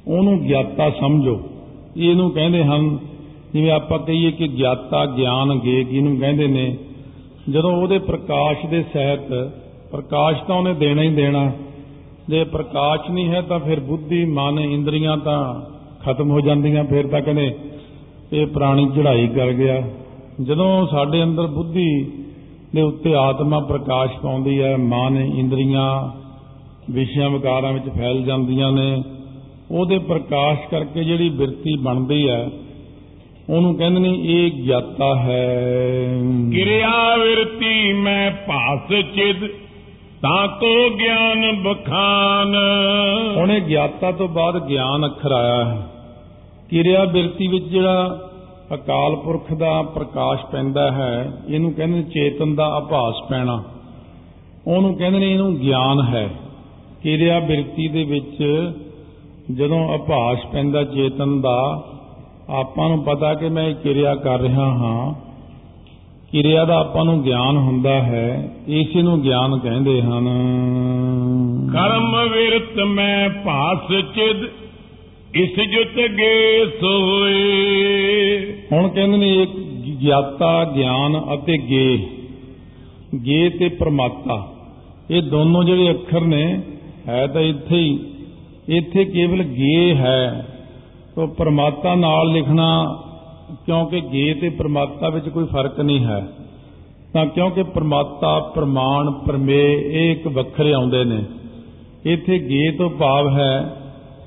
ਉਹਨੂੰ 0.07 0.39
ਗਿਆਤਾ 0.39 0.89
ਸਮਝੋ। 0.89 1.39
ਇਹਨੂੰ 1.97 2.31
ਕਹਿੰਦੇ 2.31 2.63
ਹਨ, 2.63 2.97
ਜਿਵੇਂ 3.53 3.71
ਆਪਾਂ 3.71 3.99
ਕਹੀਏ 3.99 4.31
ਕਿ 4.31 4.47
ਗਿਆਤਾ 4.47 5.05
ਗਿਆਨ 5.05 5.59
ਗੇ 5.59 5.83
ਕਿਹਨੂੰ 5.83 6.17
ਕਹਿੰਦੇ 6.17 6.47
ਨੇ, 6.47 6.77
ਜਦੋਂ 7.49 7.71
ਉਹਦੇ 7.71 7.97
ਪ੍ਰਕਾਸ਼ 7.97 8.65
ਦੇ 8.65 8.83
ਸਹਿਤ, 8.93 9.51
ਪ੍ਰਕਾਸ਼ 9.91 10.43
ਤਾਂ 10.43 10.55
ਉਹਨੇ 10.55 10.73
ਦੇਣਾ 10.73 11.01
ਹੀ 11.01 11.09
ਦੇਣਾ, 11.09 11.51
ਜੇ 12.29 12.43
ਪ੍ਰਕਾਸ਼ 12.43 13.11
ਨਹੀਂ 13.11 13.29
ਹੈ 13.29 13.41
ਤਾਂ 13.41 13.59
ਫਿਰ 13.59 13.79
ਬੁੱਧੀ, 13.79 14.25
ਮਨ, 14.25 14.59
ਇੰਦਰੀਆਂ 14.59 15.17
ਤਾਂ 15.17 15.61
ਖਤਮ 16.03 16.31
ਹੋ 16.31 16.41
ਜਾਂਦੀਆਂ, 16.41 16.83
ਫਿਰ 16.83 17.07
ਤਾਂ 17.07 17.21
ਕਹਿੰਦੇ 17.21 17.55
ਇਹ 18.33 18.47
ਪ੍ਰਾਣੀ 18.47 18.89
ਚੜ੍ਹਾਈ 18.95 19.27
ਕਰ 19.27 19.51
ਗਿਆ। 19.51 19.83
ਜਦੋਂ 20.43 20.87
ਸਾਡੇ 20.87 21.23
ਅੰਦਰ 21.23 21.47
ਬੁੱਧੀ 21.47 22.11
ਦੇ 22.75 22.81
ਉੱਤੇ 22.81 23.15
ਆਤਮਾ 23.15 23.59
ਪ੍ਰਕਾਸ਼ 23.59 24.11
ਪਾਉਂਦੀ 24.19 24.61
ਹੈ 24.61 24.77
ਮਨ 24.77 25.17
ਇੰਦਰੀਆਂ 25.17 26.09
ਵਿਸ਼ਿਆਂ 26.91 27.29
ਵਿਕਾਰਾਂ 27.29 27.73
ਵਿੱਚ 27.73 27.89
ਫੈਲ 27.89 28.23
ਜਾਂਦੀਆਂ 28.23 28.71
ਨੇ 28.71 29.03
ਉਹਦੇ 29.71 29.99
ਪ੍ਰਕਾਸ਼ 29.99 30.59
ਕਰਕੇ 30.71 31.03
ਜਿਹੜੀ 31.03 31.29
ਬਿਰਤੀ 31.29 31.77
ਬਣਦੀ 31.77 32.29
ਹੈ 32.29 32.49
ਉਹਨੂੰ 33.49 33.75
ਕਹਿੰਦੇ 33.75 33.99
ਨੇ 33.99 34.17
ਇਹ 34.21 34.51
ਗਿਆਤਾ 34.51 35.15
ਹੈ। 35.15 36.05
ਕਿਰਿਆ 36.51 37.15
ਵਿਰਤੀ 37.15 37.93
ਮੈਂ 37.93 38.31
ਭਾਸ 38.31 38.93
ਚਿਦ 39.15 39.47
ਤਾਂ 40.21 40.47
ਕੋ 40.47 40.89
ਗਿਆਨ 40.89 41.63
ਬਖਾਨ। 41.63 42.55
ਹੁਣ 43.35 43.51
ਇਹ 43.51 43.61
ਗਿਆਤਾ 43.61 44.11
ਤੋਂ 44.11 44.27
ਬਾਅਦ 44.27 44.67
ਗਿਆਨ 44.67 45.05
ਅੱਖਰ 45.05 45.31
ਆਇਆ 45.31 45.65
ਹੈ। 45.65 45.87
ਕਿਰਿਆ 46.69 47.05
ਬਿਰਤੀ 47.05 47.47
ਵਿੱਚ 47.47 47.65
ਜਿਹੜਾ 47.65 48.26
ਅਕਾਲ 48.73 49.15
ਪੁਰਖ 49.15 49.53
ਦਾ 49.53 49.81
ਪ੍ਰਕਾਸ਼ 49.81 50.45
ਪੈਂਦਾ 50.45 50.91
ਹੈ, 50.91 51.31
ਇਹਨੂੰ 51.47 51.73
ਕਹਿੰਦੇ 51.73 51.97
ਨੇ 51.97 52.03
ਚੇਤਨ 52.03 52.55
ਦਾ 52.55 52.65
ਆਭਾਸ 52.65 53.29
ਪੈਣਾ। 53.29 53.63
ਉਹਨੂੰ 54.67 54.95
ਕਹਿੰਦੇ 54.95 55.19
ਨੇ 55.19 55.31
ਇਹਨੂੰ 55.31 55.55
ਗਿਆਨ 55.55 56.01
ਹੈ। 56.01 56.29
ਕਿਰਿਆ 57.03 57.39
ਬਿਰਤੀ 57.39 57.87
ਦੇ 57.87 58.03
ਵਿੱਚ 58.03 58.37
ਜਦੋਂ 59.57 59.89
ਆਭਾਸ 59.89 60.37
ਪੈਂਦਾ 60.51 60.83
ਚੇਤਨ 60.83 61.41
ਦਾ, 61.41 61.83
ਆਪਾਂ 62.49 62.89
ਨੂੰ 62.89 63.03
ਪਤਾ 63.03 63.33
ਕਿ 63.33 63.49
ਮੈਂ 63.49 63.63
ਇਹ 63.63 63.75
ਕਿਰਿਆ 63.75 64.15
ਕਰ 64.15 64.39
ਰਿਹਾ 64.39 64.65
ਹਾਂ। 64.65 65.13
ਕਿਰਿਆ 66.31 66.65
ਦਾ 66.65 66.79
ਆਪਾਂ 66.79 67.05
ਨੂੰ 67.05 67.23
ਗਿਆਨ 67.23 67.57
ਹੁੰਦਾ 67.57 67.93
ਹੈ, 67.93 68.51
ਇਸੇ 68.67 69.01
ਨੂੰ 69.01 69.21
ਗਿਆਨ 69.21 69.59
ਕਹਿੰਦੇ 69.59 70.01
ਹਨ। 70.01 70.25
ਕਰਮ 71.73 72.29
ਵਿਰਤ 72.29 72.79
ਮੈਂ 72.79 73.29
ਭਾਸ 73.29 73.91
ਚਿਦ 74.15 74.66
ਇਸ 75.35 75.59
ਜੁਤ 75.59 75.95
ਗੇ 75.95 76.65
ਸੋਏ। 76.81 77.37
ਹੁਣ 78.71 78.89
ਕਹਿੰਦੇ 78.89 79.17
ਨੇ 79.17 79.43
ਇੱਕ 79.43 79.51
ਗਿਆਤਾ, 80.01 80.63
ਗਿਆਨ 80.63 81.21
ਅਤੇ 81.33 81.57
ਗੇ। 81.57 82.07
ਗੇ 83.15 83.49
ਤੇ 83.49 83.69
ਪ੍ਰਮਾਤਾ। 83.69 84.53
ਇਹ 85.11 85.21
ਦੋਨੋਂ 85.21 85.63
ਜਿਹੜੇ 85.63 85.91
ਅੱਖਰ 85.91 86.21
ਨੇ, 86.21 86.61
ਹੈ 87.07 87.27
ਤਾਂ 87.27 87.41
ਇੱਥੇ 87.41 87.75
ਹੀ। 87.75 87.99
ਇੱਥੇ 88.67 89.05
ਕੇਵਲ 89.05 89.43
ਗੇ 89.43 89.95
ਹੈ। 89.95 90.47
ਤੋਂ 91.15 91.27
ਪ੍ਰਮਾਤਾ 91.27 91.95
ਨਾਲ 91.95 92.31
ਲਿਖਣਾ, 92.31 92.97
ਕਿਉਂਕਿ 93.65 94.01
ਗੇ 94.01 94.33
ਤੇ 94.33 94.49
ਪ੍ਰਮਾਤਾ 94.49 95.09
ਵਿੱਚ 95.09 95.29
ਕੋਈ 95.29 95.45
ਫ਼ਰਕ 95.45 95.79
ਨਹੀਂ 95.79 96.05
ਹੈ, 96.05 96.27
ਤਾਂ 97.13 97.25
ਕਿਉਂਕਿ 97.25 97.63
ਪ੍ਰਮਾਤਾ, 97.63 98.39
ਪ੍ਰਮਾਣ 98.39 99.11
ਪਰਮੇ 99.11 99.73
ਇਹ 99.73 100.11
ਇੱਕ 100.11 100.27
ਵੱਖਰੇ 100.27 100.73
ਆਉਂਦੇ 100.73 101.03
ਨੇ। 101.03 101.23
ਇੱਥੇ 102.05 102.39
ਗੇ 102.39 102.71
ਤੋਂ 102.77 102.89
ਭਾਵ 102.89 103.37
ਹੈ 103.39 103.81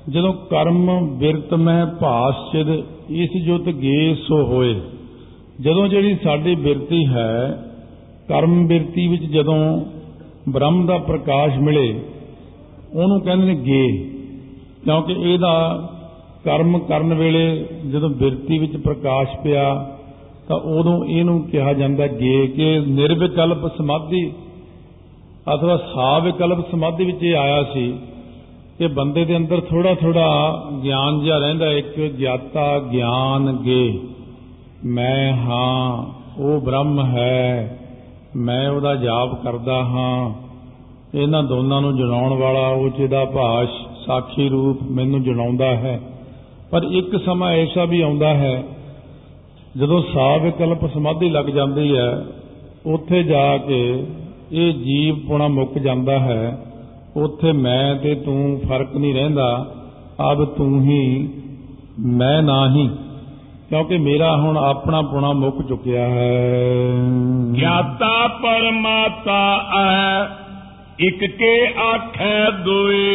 ਜਦੋਂ 0.09 0.33
ਕਰਮ 0.33 1.07
ਬਿਰਤ 1.17 1.53
ਮਹਿ 1.53 1.85
ਭਾਸਚਿਦ 1.85 2.83
ਇਸ 3.09 3.29
ਜੁਤ 3.45 3.61
ਗੇ 3.61 4.15
ਸੋ 4.15 4.43
ਹੋਏ। 4.43 4.81
ਜਦੋਂ 5.61 5.87
ਜਿਹੜੀ 5.87 6.17
ਸਾਡੀ 6.23 6.55
ਬਿਰਤੀ 6.55 7.05
ਹੈ, 7.05 7.63
ਕਰਮ 8.27 8.67
ਬਿਰਤੀ 8.67 9.07
ਵਿੱਚ 9.07 9.23
ਜਦੋਂ 9.23 9.85
ਬ੍ਰਹਮ 10.49 10.85
ਦਾ 10.85 10.97
ਪ੍ਰਕਾਸ਼ 10.97 11.57
ਮਿਲੇ, 11.57 12.01
ਉਹਨੂੰ 12.93 13.21
ਕਹਿੰਦੇ 13.21 13.45
ਨੇ 13.45 13.55
ਗੇ। 13.55 14.11
ਕਿਉਂਕਿ 14.83 15.13
ਇਹਦਾ 15.13 15.87
ਕਰਮ 16.43 16.79
ਕਰਨ 16.79 17.13
ਵੇਲੇ 17.13 17.65
ਜਦੋਂ 17.91 18.09
ਬਿਰਤੀ 18.09 18.57
ਵਿੱਚ 18.57 18.77
ਪ੍ਰਕਾਸ਼ 18.77 19.39
ਪਿਆ, 19.43 19.97
ਤਾਂ 20.47 20.57
ਉਦੋਂ 20.57 21.05
ਇਹਨੂੰ 21.05 21.43
ਕਿਹਾ 21.43 21.73
ਜਾਂਦਾ 21.73 22.07
ਗੇ 22.07 22.47
ਕਿ 22.47 22.79
ਨਿਰਵਿਕਲਪ 22.79 23.77
ਸਮਾਧੀ। 23.77 24.33
ਅਥਵਾ 25.55 25.77
ਸਾਵਿਕਲਪ 25.77 26.71
ਸਮਾਧੀ 26.71 27.05
ਵਿੱਚ 27.05 27.23
ਇਹ 27.23 27.35
ਆਇਆ 27.35 27.63
ਸੀ 27.63 27.93
ਕਿ 28.81 28.87
ਬੰਦੇ 28.87 29.25
ਦੇ 29.25 29.37
ਅੰਦਰ 29.37 29.61
ਥੋੜਾ 29.61 29.95
ਥੋੜਾ 29.95 30.63
ਗਿਆਨ 30.83 31.23
ਜਿਹਾ 31.23 31.37
ਰਹਿੰਦਾ 31.37 31.71
ਇੱਕ 31.71 31.99
ਗਿਆਤਾ 31.99 32.79
ਗਿਆਨ 32.79 33.57
ਗੇ। 33.63 33.99
ਮੈਂ 34.85 35.33
ਹਾਂ, 35.33 36.05
ਉਹ 36.41 36.61
ਬ੍ਰਹਮ 36.61 37.05
ਹੈ, 37.05 37.79
ਮੈਂ 38.35 38.69
ਉਹਦਾ 38.69 38.95
ਜਾਪ 38.95 39.43
ਕਰਦਾ 39.43 39.83
ਹਾਂ। 39.83 40.33
ਇਹਨਾਂ 41.17 41.43
ਦੋਨਾਂ 41.43 41.81
ਨੂੰ 41.81 41.97
ਜਣਾਉਣ 41.97 42.33
ਵਾਲਾ 42.33 42.67
ਉਹ 42.67 42.89
ਜਿਹਦਾ 42.89 43.25
ਭਾਸ਼ 43.25 44.05
ਸਾਖੀ 44.05 44.49
ਰੂਪ 44.49 44.77
ਮੈਨੂੰ 44.91 45.23
ਜਣਾਉਂਦਾ 45.23 45.65
ਹੈ। 45.65 46.01
ਪਰ 46.71 46.83
ਇੱਕ 46.83 47.25
ਸਮਾਂ 47.25 47.51
ਐਸਾ 47.51 47.85
ਵੀ 47.85 48.01
ਆਉਂਦਾ 48.01 48.33
ਹੈ, 48.33 48.63
ਜਦੋਂ 49.77 50.01
ਸਾਧ 50.01 50.49
ਕਲਪ 50.49 50.93
ਸਮਾਧੀ 50.93 51.29
ਲੱਗ 51.29 51.45
ਜਾਂਦੀ 51.45 51.97
ਹੈ, 51.97 52.25
ਉੱਥੇ 52.85 53.23
ਜਾ 53.23 53.57
ਕੇ 53.57 54.03
ਇਹ 54.51 54.73
ਜੀਵ 54.73 55.27
ਪੁਣਾ 55.27 55.47
ਮੁੱਕ 55.47 55.77
ਜਾਂਦਾ 55.77 56.19
ਹੈ। 56.19 56.65
ਉੱਥੇ 57.15 57.51
ਮੈਂ 57.51 57.95
ਤੇ 57.95 58.15
ਤੂੰ 58.15 58.61
ਫ਼ਰਕ 58.67 58.95
ਨਹੀਂ 58.95 59.13
ਰਹਿੰਦਾ 59.15 59.75
ਅਬ 60.31 60.45
ਤੂੰ 60.45 60.81
ਹੀ 60.81 61.29
ਮੈਂ 61.99 62.41
ਨਹੀਂ 62.41 62.89
ਕਿਉਂਕਿ 63.69 63.97
ਮੇਰਾ 63.97 64.37
ਹੁਣ 64.37 64.57
ਆਪਣਾ 64.57 65.01
ਪੁਣਾ 65.01 65.31
ਮੁੱਕ 65.31 65.61
ਚੁੱਕਿਆ 65.61 66.07
ਹੈ। 66.07 66.81
ਗਿਆਤਾ 67.57 68.27
ਪਰਮਾਤਾ 68.27 69.69
ਹੈ 69.77 70.29
ਇਕ 70.99 71.19
ਕੇ 71.19 71.67
ਆਖੈ 71.93 72.51
ਦੋਏ। 72.51 73.05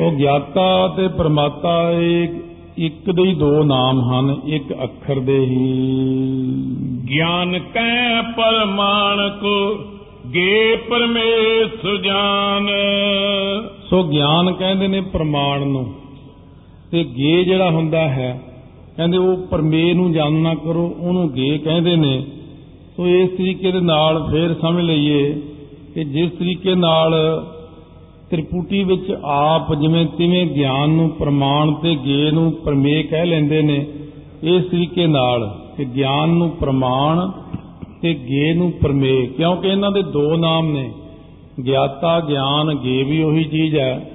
ਉਹ 0.00 0.12
ਗਿਆਤਾ 0.12 0.88
ਤੇ 0.88 1.08
ਪ੍ਰਮਾਤਾ 1.08 1.90
ਇਹ 1.90 2.28
ਇੱਕ 2.76 3.10
ਦੇ 3.10 3.22
ਹੀ 3.22 3.34
ਦੋ 3.34 3.62
ਨਾਮ 3.62 4.00
ਹਨ 4.00 4.36
ਇੱਕ 4.46 4.72
ਅੱਖਰ 4.82 5.20
ਦੇ 5.20 5.38
ਹੀ। 5.38 5.92
ਗਿਆਨ 7.10 7.58
ਕੈ 7.58 8.22
ਪਰਮਾਨ 8.22 9.30
ਕੋ 9.30 9.74
ਗੇ 10.34 10.76
ਪਰਮੇਸ਼ 10.76 11.86
ਜਾਨ 12.04 12.68
ਸੋ 13.90 14.02
ਗਿਆਨ 14.02 14.52
ਕਹਿੰਦੇ 14.52 14.88
ਨੇ 14.88 15.00
ਪ੍ਰਮਾਣ 15.00 15.60
ਨੂੰ। 15.60 15.94
ਤੇ 16.92 17.04
ਗੇ 17.04 17.44
ਜਿਹੜਾ 17.44 17.70
ਹੁੰਦਾ 17.70 18.08
ਹੈ, 18.08 18.40
ਕਹਿੰਦੇ 18.96 19.18
ਉਹ 19.18 19.36
ਪਰਮੇ 19.46 19.92
ਨੂੰ 19.94 20.12
ਜਾਣਨਾ 20.12 20.54
ਕਰੋ, 20.54 20.94
ਉਹਨੂੰ 21.00 21.32
ਗੇ 21.32 21.58
ਕਹਿੰਦੇ 21.58 21.96
ਨੇ। 21.96 22.26
ਸੋ 22.96 23.06
ਇਸ 23.06 23.30
ਤਰੀਕੇ 23.30 23.72
ਦੇ 23.72 23.80
ਨਾਲ 23.80 24.22
ਫੇਰ 24.32 24.54
ਸਮਝ 24.54 24.84
ਲਈਏ 24.84 25.32
ਕਿ 25.94 26.04
ਜਿਸ 26.04 26.30
ਤਰੀਕੇ 26.30 26.74
ਨਾਲ 26.74 27.14
ਤ੍ਰਿਪੁਟੀ 28.30 28.84
ਵਿੱਚ 28.84 29.12
ਆਪ 29.24 29.74
ਜਿਵੇਂ 29.74 30.06
ਤਿਵੇਂ 30.06 30.46
ਗਿਆਨ 30.46 30.90
ਨੂੰ 30.90 31.10
ਪ੍ਰਮਾਣ 31.10 31.72
ਤੇ 31.72 31.94
ਗੇ 31.94 32.30
ਨੂੰ 32.30 32.52
ਪਰਮੇ 32.52 33.02
ਕਹਿ 33.02 33.26
ਲੈਂਦੇ 33.26 33.62
ਨੇ, 33.62 33.86
ਇਸ 34.42 34.64
ਤਰੀਕੇ 34.64 35.06
ਨਾਲ 35.06 35.58
ਕਿ 35.76 35.84
ਗਿਆਨ 35.84 36.28
ਨੂੰ 36.28 36.50
ਪ੍ਰਮਾਣ 36.50 37.30
ਤੇ 38.02 38.14
ਗੇ 38.14 38.54
ਨੂੰ 38.54 38.72
ਪਰਮੇ 38.72 39.26
ਕਿਉਂਕਿ 39.26 39.68
ਇਹਨਾਂ 39.68 39.90
ਦੇ 39.90 40.02
ਦੋ 40.02 40.36
ਨਾਮ 40.36 40.72
ਨੇ। 40.72 40.90
ਗਿਆਤਾ 41.66 42.20
ਗਿਆਨ 42.20 42.74
ਗੇ 42.74 43.02
ਵੀ 43.02 43.22
ਉਹੀ 43.22 43.44
ਚੀਜ਼ 43.44 43.76
ਹੈ। 43.76 44.10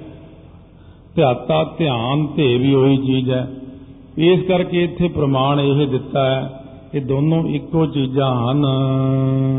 ਧਿਆਤਾ 1.16 1.64
ਧਿਆਨ 1.78 2.26
ਤੇ 2.26 2.58
ਵੀ 2.58 2.74
ਉਹੀ 2.74 2.96
ਚੀਜ਼ 2.96 3.30
ਹੈ। 3.30 3.48
ਇਸ 4.18 4.42
ਕਰਕੇ 4.42 4.84
ਇੱਥੇ 4.84 5.08
ਪ੍ਰਮਾਣ 5.08 5.60
ਇਹ 5.60 5.86
ਦਿੱਤਾ 5.86 6.26
ਹੈ 6.26 6.62
ਕਿ 6.92 7.00
ਦੋਨੋਂ 7.00 7.44
ਇੱਕੋ 7.48 7.86
ਚੀਜ਼ਾਂ 7.86 8.52
ਹਨ। 8.52 8.62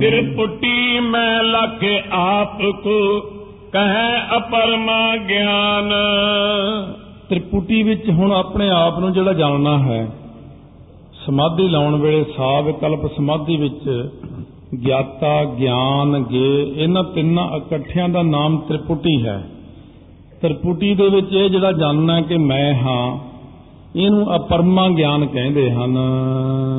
ਤ੍ਰਿਪੁਟੀ 0.02 1.00
ਮੈਂ 1.00 1.44
ਲਖ 1.44 1.86
ਆਪ 2.12 2.62
ਕੋ 2.62 3.20
ਕਹੈ 3.74 4.38
ਅਪਰਮਾ 4.38 5.18
ਗਿਆਨ। 5.18 5.94
ਤ੍ਰਿਪੁਟੀ 7.30 7.84
ਵਿੱਚ 7.84 8.10
ਹੁਣ 8.10 8.32
ਆਪਣੇ 8.32 8.70
ਆਪ 8.70 9.00
ਨੂੰ 9.00 9.14
ਜਿਹੜਾ 9.14 9.34
ਜਾਣਨਾ 9.34 9.78
ਹੈ 9.78 10.19
ਸਮਾਧੀ 11.26 11.68
ਲਾਉਣ 11.68 11.96
ਵੇਲੇ 11.96 12.24
ਸਾਵ 12.38 12.72
ਕਲਪ 12.72 13.06
ਸਮਾਧੀ 13.18 13.58
ਵਿੱਚ 13.58 14.10
ਗਿਆਤਾ 14.86 15.44
ਗਿਆਨ 15.44 16.24
ਗੇ 16.24 16.74
ਇਹਨਾਂ 16.76 17.04
ਤਿੰਨਾਂ 17.04 17.48
ਇਕੱਠਿਆਂ 17.58 18.10
ਦਾ 18.10 18.22
ਨਾਮ 18.22 18.58
ਤ੍ਰਿਪੁਟੀ 18.58 19.26
ਹੈ। 19.26 19.44
ਤ੍ਰਿਪੁਟੀ 20.42 20.94
ਦੇ 20.96 21.10
ਵਿੱਚ 21.10 21.34
ਇਹ 21.34 21.50
ਜਿਹੜਾ 21.50 21.72
ਜਾਣਨਾ 21.72 22.22
ਕਿ 22.22 22.38
ਮੈਂ 22.38 22.74
ਹਾਂ 22.74 23.18
ਇਹਨੂੰ 23.96 24.36
ਅਪਰਮਾ 24.36 24.88
ਗਿਆਨ 24.90 25.26
ਕਹਿੰਦੇ 25.26 25.72
ਹਨ। 25.72 25.98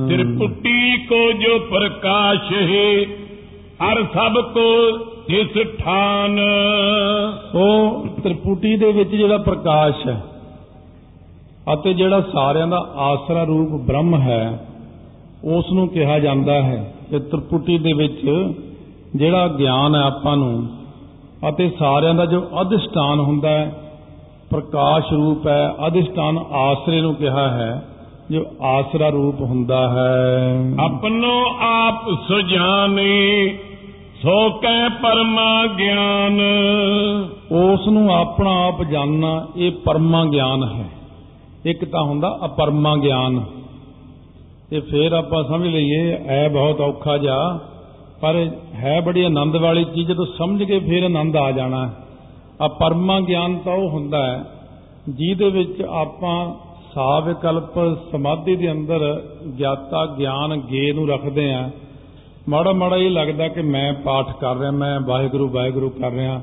ਤ੍ਰਿਪੁਟੀ 0.09 1.07
ਕੋ 1.07 1.33
ਜੋ 1.33 1.59
ਪ੍ਰਕਾਸ਼ 1.59 2.53
ਹੈ 2.53 3.05
ਹਰ 3.83 4.03
ਸਭ 4.15 4.41
ਕੋ 4.55 4.69
ਇਸ 5.29 5.59
ਠਾਨ। 5.79 6.39
ਉਹ 7.55 8.07
ਤ੍ਰਿਪੁਟੀ 8.23 8.77
ਦੇ 8.77 8.93
ਵਿੱਚ 8.93 9.11
ਜਿਹੜਾ 9.11 9.39
ਪ੍ਰਕਾਸ਼ 9.39 10.07
ਹੈ 10.09 10.23
ਅਤੇ 11.75 11.95
ਜਿਹੜਾ 11.95 12.21
ਸਾਰਿਆਂ 12.21 12.67
ਦਾ 12.67 12.79
ਆਸਰਾ 12.97 13.45
ਰੂਪ 13.45 13.69
ਬ੍ਰਹਮ 13.69 14.15
ਹੈ 14.15 14.67
ਉਸ 15.45 15.65
ਨੂੰ 15.73 15.89
ਕਿਹਾ 15.89 16.19
ਜਾਂਦਾ 16.19 16.53
ਹੈ 16.53 16.95
ਕਿ 17.11 17.19
ਤ੍ਰਿਪੁਟੀ 17.19 17.79
ਦੇ 17.79 17.93
ਵਿੱਚ 17.93 18.21
ਜਿਹੜਾ 19.17 19.49
ਗਿਆਨ 19.49 19.95
ਹੈ 19.95 20.01
ਆਪਾਂ 20.01 20.37
ਨੂੰ 20.37 20.67
ਅਤੇ 21.49 21.71
ਸਾਰਿਆਂ 21.79 22.15
ਦਾ 22.15 22.27
ਜੋ 22.27 22.49
ਅਧਿਸ਼ਟਾਨ 22.61 23.21
ਹੁੰਦਾ 23.21 23.49
ਹੈ 23.49 23.73
ਪ੍ਰਕਾਸ਼ 24.51 25.13
ਰੂਪ 25.13 25.47
ਹੈ 25.47 25.75
ਅਧਿਸ਼ਟਾਨ 25.87 26.39
ਆਸਰੇ 26.39 27.01
ਨੂੰ 27.01 27.15
ਕਿਹਾ 27.15 27.51
ਹੈ 27.51 27.83
ਜੋ 28.31 28.45
ਆਸਰਾ 28.63 29.09
ਰੂਪ 29.09 29.41
ਹੁੰਦਾ 29.41 29.89
ਹੈ। 29.89 30.57
ਆਪਣੋ 30.81 31.45
ਆਪ 31.61 32.11
ਸੁਜਾਨੇ 32.29 33.59
ਸੋ 34.23 34.51
ਕੈ 34.51 34.89
ਪਰਮਾ 34.89 35.67
ਗਿਆਨ। 35.67 36.41
ਉਸ 37.53 37.89
ਨੂੰ 37.89 38.15
ਆਪਣਾ 38.17 38.69
ਆਪ 38.69 38.83
ਜਾਣਨਾ 38.83 39.47
ਇਹ 39.57 39.73
ਪਰਮਾ 39.73 40.25
ਗਿਆਨ 40.25 40.65
ਹੈ। 40.65 41.00
ਇੱਕ 41.65 41.85
ਤਾਂ 41.85 42.03
ਹੁੰਦਾ 42.03 42.39
ਅਪਰਮਾ 42.45 42.97
ਗਿਆਨ। 42.97 43.45
ਤੇ 44.71 44.81
ਫਿਰ 44.81 45.13
ਆਪਾਂ 45.13 45.43
ਸਮਝ 45.45 45.67
ਲਈਏ 45.67 46.17
ਐ 46.27 46.49
ਬਹੁਤ 46.49 46.81
ਔਖਾ 46.81 47.17
ਜਾ, 47.19 47.59
ਪਰ 48.21 48.35
ਹੈ 48.75 49.01
ਬੜੀ 49.01 49.23
ਆਨੰਦ 49.25 49.57
ਵਾਲੀ 49.57 49.85
ਚੀਜ਼, 49.85 50.09
ਜਦੋਂ 50.09 50.27
ਸਮਝ 50.39 50.63
ਕੇ 50.63 50.79
ਫਿਰ 50.79 51.05
ਆਨੰਦ 51.05 51.37
ਆ 51.37 51.51
ਜਾਣਾ 51.51 51.91
ਅਪਰਮਾ 52.67 53.21
ਗਿਆਨ 53.21 53.59
ਤਾਂ 53.59 53.75
ਉਹ 53.75 53.89
ਹੁੰਦਾ 53.91 54.27
ਹੈ, 54.27 54.45
ਜਿਹਦੇ 55.09 55.51
ਵਿੱਚ 55.51 55.83
ਆਪਾਂ 55.83 56.55
ਸਾਵਿਕਲਪ 56.95 57.79
ਸਮਾਧੀ 58.13 58.57
ਦੇ 58.57 58.71
ਅੰਦਰ 58.73 59.23
ਗਿਆਤਾ 59.59 60.07
ਗਿਆਨ 60.07 60.61
ਗੇ 60.61 60.93
ਨੂੰ 60.93 61.09
ਰੱਖਦੇ 61.09 61.53
ਆ 61.53 61.71
ਮਾੜਾ 62.49 62.73
ਮਾੜਾ 62.73 62.97
ਇਹ 62.97 63.11
ਲੱਗਦਾ 63.11 63.49
ਕਿ 63.49 63.63
ਮੈਂ 63.63 63.93
ਪਾਠ 63.93 64.33
ਕਰ 64.41 64.57
ਰਿਹਾ, 64.57 64.71
ਮੈਂ 64.71 65.01
ਵਾਹਿਗੁਰੂ 65.01 65.49
ਵਾਹਿਗੁਰੂ 65.49 65.91
ਕਰ 65.91 66.11
ਰਿਹਾ। 66.11 66.41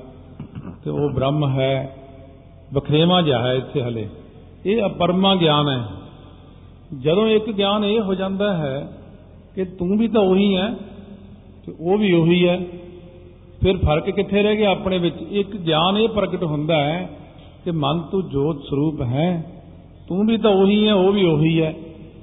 ਤੇ 0.84 0.90
ਉਹ 0.90 1.10
ਬ੍ਰਹਮ 1.10 1.48
ਹੈ, 1.50 1.96
ਵਖਰੇਵਾ 2.74 3.22
ਜਿਹਾ 3.22 3.48
ਹੈ 3.48 3.54
ਇੱਥੇ 3.54 3.82
ਹਲੇ। 3.82 4.10
ਇਹ 4.68 4.84
ਅਪਰਮਾ 4.86 5.36
ਗਿਆਨ 5.36 5.70
ਹੈ। 5.70 5.88
ਜਦੋਂ 7.04 7.28
ਇੱਕ 7.28 7.52
ਗਿਆਨ 7.52 7.86
ਇਹ 7.86 8.02
ਹੋ 8.02 8.14
ਜਾਂਦਾ 8.14 8.58
ਹੈ 8.58 8.98
ਕਿ 9.56 9.66
ਤੂੰ 9.66 9.98
ਵੀ 9.98 10.08
ਤਾਂ 10.08 10.22
ਉਹੀ 10.22 10.56
ਹੈ 10.56 10.74
ਤੇ 11.66 11.74
ਉਹ 11.80 11.98
ਵੀ 11.98 12.14
ਉਹੀ 12.14 12.48
ਹੈ, 12.48 12.66
ਫਿਰ 13.62 13.78
ਫ਼ਰਕ 13.78 14.10
ਕਿੱਥੇ 14.10 14.44
ਰਹਿ 14.44 14.56
ਗਿਆ 14.56 14.72
ਆਪਣੇ 14.72 14.98
ਵਿੱਚ? 14.98 15.16
ਇੱਕ 15.30 15.58
ਗਿਆਨ 15.58 15.98
ਇਹ 15.98 16.10
ਪ੍ਰਗਟ 16.10 16.44
ਹੁੰਦਾ 16.44 16.84
ਹੈ 16.84 17.10
ਕਿ 17.64 17.72
ਮਨ 17.72 18.00
ਤੂੰ 18.00 18.30
ਜੋਤ 18.30 18.64
ਸਰੂਪ 18.64 19.02
ਹੈ। 19.02 19.62
ਤੂੰ 20.08 20.28
ਵੀ 20.28 20.38
ਤਾਂ 20.38 20.52
ਉਹੀ 20.52 20.88
ਹੈ, 20.88 20.94
ਉਹ 20.94 21.12
ਵੀ 21.12 21.24
ਉਹੀ 21.24 21.62
ਹੈ। 21.62 21.74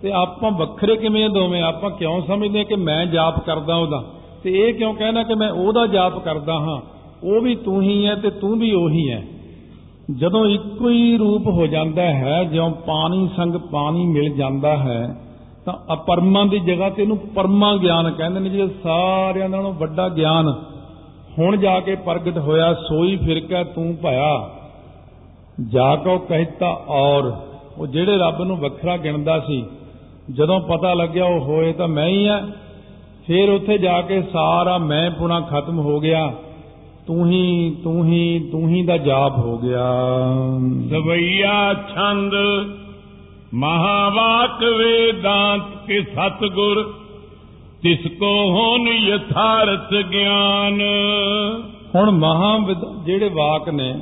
ਤੇ 0.02 0.12
ਆਪਾਂ 0.12 0.50
ਵੱਖਰੇ 0.50 0.96
ਕਿਵੇਂ 0.96 1.30
ਦੋਵੇਂ? 1.30 1.62
ਆਪਾਂ 1.62 1.90
ਕਿਉਂ 1.90 2.22
ਸਮਝਦੇ 2.26 2.64
ਕਿ 2.64 2.74
ਮੈਂ 2.74 3.06
ਜਾਪ 3.06 3.46
ਕਰਦਾ 3.46 3.76
ਉਹਦਾ? 3.76 4.04
ਤੇ 4.42 4.68
ਇਹ 4.68 4.74
ਕਿਉਂ 4.74 4.94
ਕਹਿਣਾ 4.94 5.22
ਕਿ 5.22 5.34
ਮੈਂ 5.34 5.50
ਉਹਦਾ 5.50 5.86
ਜਾਪ 5.86 6.18
ਕਰਦਾ 6.18 6.54
ਹਾਂ? 6.54 6.80
ਉਹ 7.24 7.40
ਵੀ 7.40 7.54
ਤੂੰ 7.54 7.82
ਹੀ 7.82 8.06
ਹੈ 8.06 8.14
ਤੇ 8.14 8.30
ਤੂੰ 8.30 8.58
ਵੀ 8.58 8.72
ਉਹੀ 8.72 9.10
ਹੈ। 9.10 9.26
ਜਦੋਂ 10.10 10.46
ਇੱਕੋ 10.46 10.88
ਹੀ 10.88 11.16
ਰੂਪ 11.16 11.46
ਹੋ 11.46 11.66
ਜਾਂਦਾ 11.66 12.02
ਹੈ, 12.02 12.44
ਜਿਉਂ 12.44 12.70
ਪਾਣੀ 12.70 13.28
ਸੰਗ 13.36 13.56
ਪਾਣੀ 13.56 14.06
ਮਿਲ 14.06 14.36
ਜਾਂਦਾ 14.36 14.76
ਹੈ, 14.76 15.16
ਤਾਂ 15.64 15.94
ਅਪਰਮਾ 15.94 16.44
ਦੀ 16.44 16.58
ਜਗ੍ਹਾ 16.58 16.90
ਤੇ 16.90 17.02
ਇਹਨੂੰ 17.02 17.18
ਪਰਮਾ 17.18 17.76
ਗਿਆਨ 17.76 18.10
ਕਹਿੰਦੇ 18.10 18.40
ਨੇ 18.40 18.50
ਜਿਹੜੇ 18.50 18.68
ਸਾਰਿਆਂ 18.82 19.48
ਨਾਲੋਂ 19.48 19.72
ਵੱਡਾ 19.72 20.08
ਗਿਆਨ 20.08 20.54
ਹੁਣ 21.38 21.56
ਜਾ 21.56 21.80
ਕੇ 21.80 21.94
ਪ੍ਰਗਟ 21.94 22.38
ਹੋਇਆ, 22.38 22.74
ਸੋਈ 22.74 23.16
ਫਿਰਕਾ 23.16 23.64
ਤੂੰ 23.64 23.96
ਭਇਆ। 24.02 24.50
ਜਾ 25.68 25.96
ਕੋ 25.96 26.18
ਕਹਿਤਾ 26.18 26.82
ਔਰ। 26.88 27.32
ਉਹ 27.78 27.86
ਜਿਹੜੇ 27.86 28.18
ਰੱਬ 28.18 28.42
ਨੂੰ 28.42 28.56
ਵੱਖਰਾ 28.56 28.96
ਗਿਣਦਾ 28.96 29.40
ਸੀ, 29.40 29.64
ਜਦੋਂ 30.30 30.60
ਪਤਾ 30.60 30.94
ਲੱਗਿਆ 30.94 31.24
ਉਹ 31.24 31.40
ਹੋਏ 31.40 31.72
ਤਾਂ 31.72 31.88
ਮੈਂ 31.88 32.08
ਹੀ 32.08 32.26
ਆ। 32.26 32.48
ਫਿਰ 33.26 33.50
ਉੱਥੇ 33.50 33.78
ਜਾ 33.78 34.00
ਕੇ 34.00 34.22
ਸਾਰਾ 34.22 34.78
ਮੈਂ 34.78 35.10
ਪੁਣਾ 35.10 35.40
ਖਤਮ 35.40 35.78
ਹੋ 35.78 36.00
ਗਿਆ। 36.00 36.32
ਤੂੰ 37.06 37.30
ਹੀ 37.30 37.76
ਤੂੰ 37.84 38.04
ਹੀ 38.04 38.48
ਤੂੰ 38.52 38.68
ਹੀ 38.68 38.82
ਦਾ 38.82 38.96
ਜਾਪ 38.96 39.38
ਹੋ 39.38 39.58
ਗਿਆ। 39.58 39.88
ਸਵਈਆ 40.90 41.74
ਛੰਦ 41.74 42.32
ਮਹਾਵਾਕ 43.54 44.62
ਵੇਦਾਂਤ 44.64 45.86
ਕੇ 45.86 46.00
ਸਤਗੁਰ 46.02 46.82
ਤਿਸ 47.82 48.06
ਕੋ 48.18 48.32
ਹੋਨ 48.50 48.88
ਯਥਾਰਥ 48.88 49.94
ਗਿਆਨ। 50.12 50.80
ਹੁਣ 51.94 52.10
ਮਹਾ 52.10 52.58
ਜਿਹੜੇ 53.04 53.28
ਵਾਕ 53.28 53.68
ਨੇ 53.68 53.94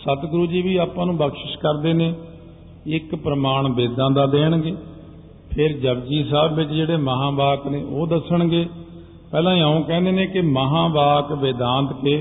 ਸਤਿਗੁਰੂ 0.00 0.46
ਜੀ 0.46 0.62
ਵੀ 0.62 0.76
ਆਪਾਂ 0.76 1.06
ਨੂੰ 1.06 1.16
ਬਖਸ਼ਿਸ਼ 1.16 1.58
ਕਰਦੇ 1.58 1.92
ਨੇ 1.92 2.14
ਇੱਕ 2.86 3.14
ਪ੍ਰਮਾਣ 3.14 3.68
ਵੇਦਾਂ 3.72 4.10
ਦਾ 4.10 4.26
ਦੇਣਗੇ 4.26 4.74
ਫਿਰ 5.54 5.72
ਜਪਜੀ 5.78 6.24
ਸਾਹਿਬ 6.24 6.54
ਵਿੱਚ 6.54 6.70
ਜਿਹੜੇ 6.70 6.96
ਮਹਾਵਾਕ 6.96 7.66
ਨੇ 7.66 7.84
ਉਹ 7.84 8.06
ਦੱਸਣਗੇ। 8.06 8.66
ਪਹਿਲਾਂ 9.36 9.54
ਇਉਂ 9.56 9.80
ਕਹਿੰਦੇ 9.82 10.10
ਨੇ 10.10 10.24
ਕਿ 10.26 10.40
ਮਹਾਵਾਕ 10.40 11.32
ਵੇਦਾਂਤ 11.32 11.92
ਕੇ 11.92 12.12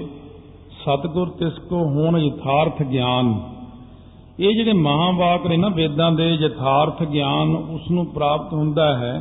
ਸਤਿਗੁਰ 0.80 1.30
ਤਿਸ 1.30 1.60
ਕੋ 1.60 1.78
ਹੋਣ 1.86 2.18
ਯਥਾਰਥ 2.18 2.82
ਗਿਆਨ। 2.84 3.28
ਇਹ 4.40 4.56
ਜਿਹੜੇ 4.56 4.74
ਮਹਾਵਾਕ 4.74 5.46
ਨੇ 5.48 5.58
ਨਾ 5.58 5.68
ਵੇਦਾਂ 5.68 6.12
ਦੇ 6.12 6.28
ਯਥਾਰਥ 6.34 7.04
ਗਿਆਨ 7.04 7.56
ਉਸ 7.56 7.90
ਨੂੰ 7.92 8.06
ਪ੍ਰਾਪਤ 8.06 8.54
ਹੁੰਦਾ 8.54 8.88
ਹੈ 8.98 9.14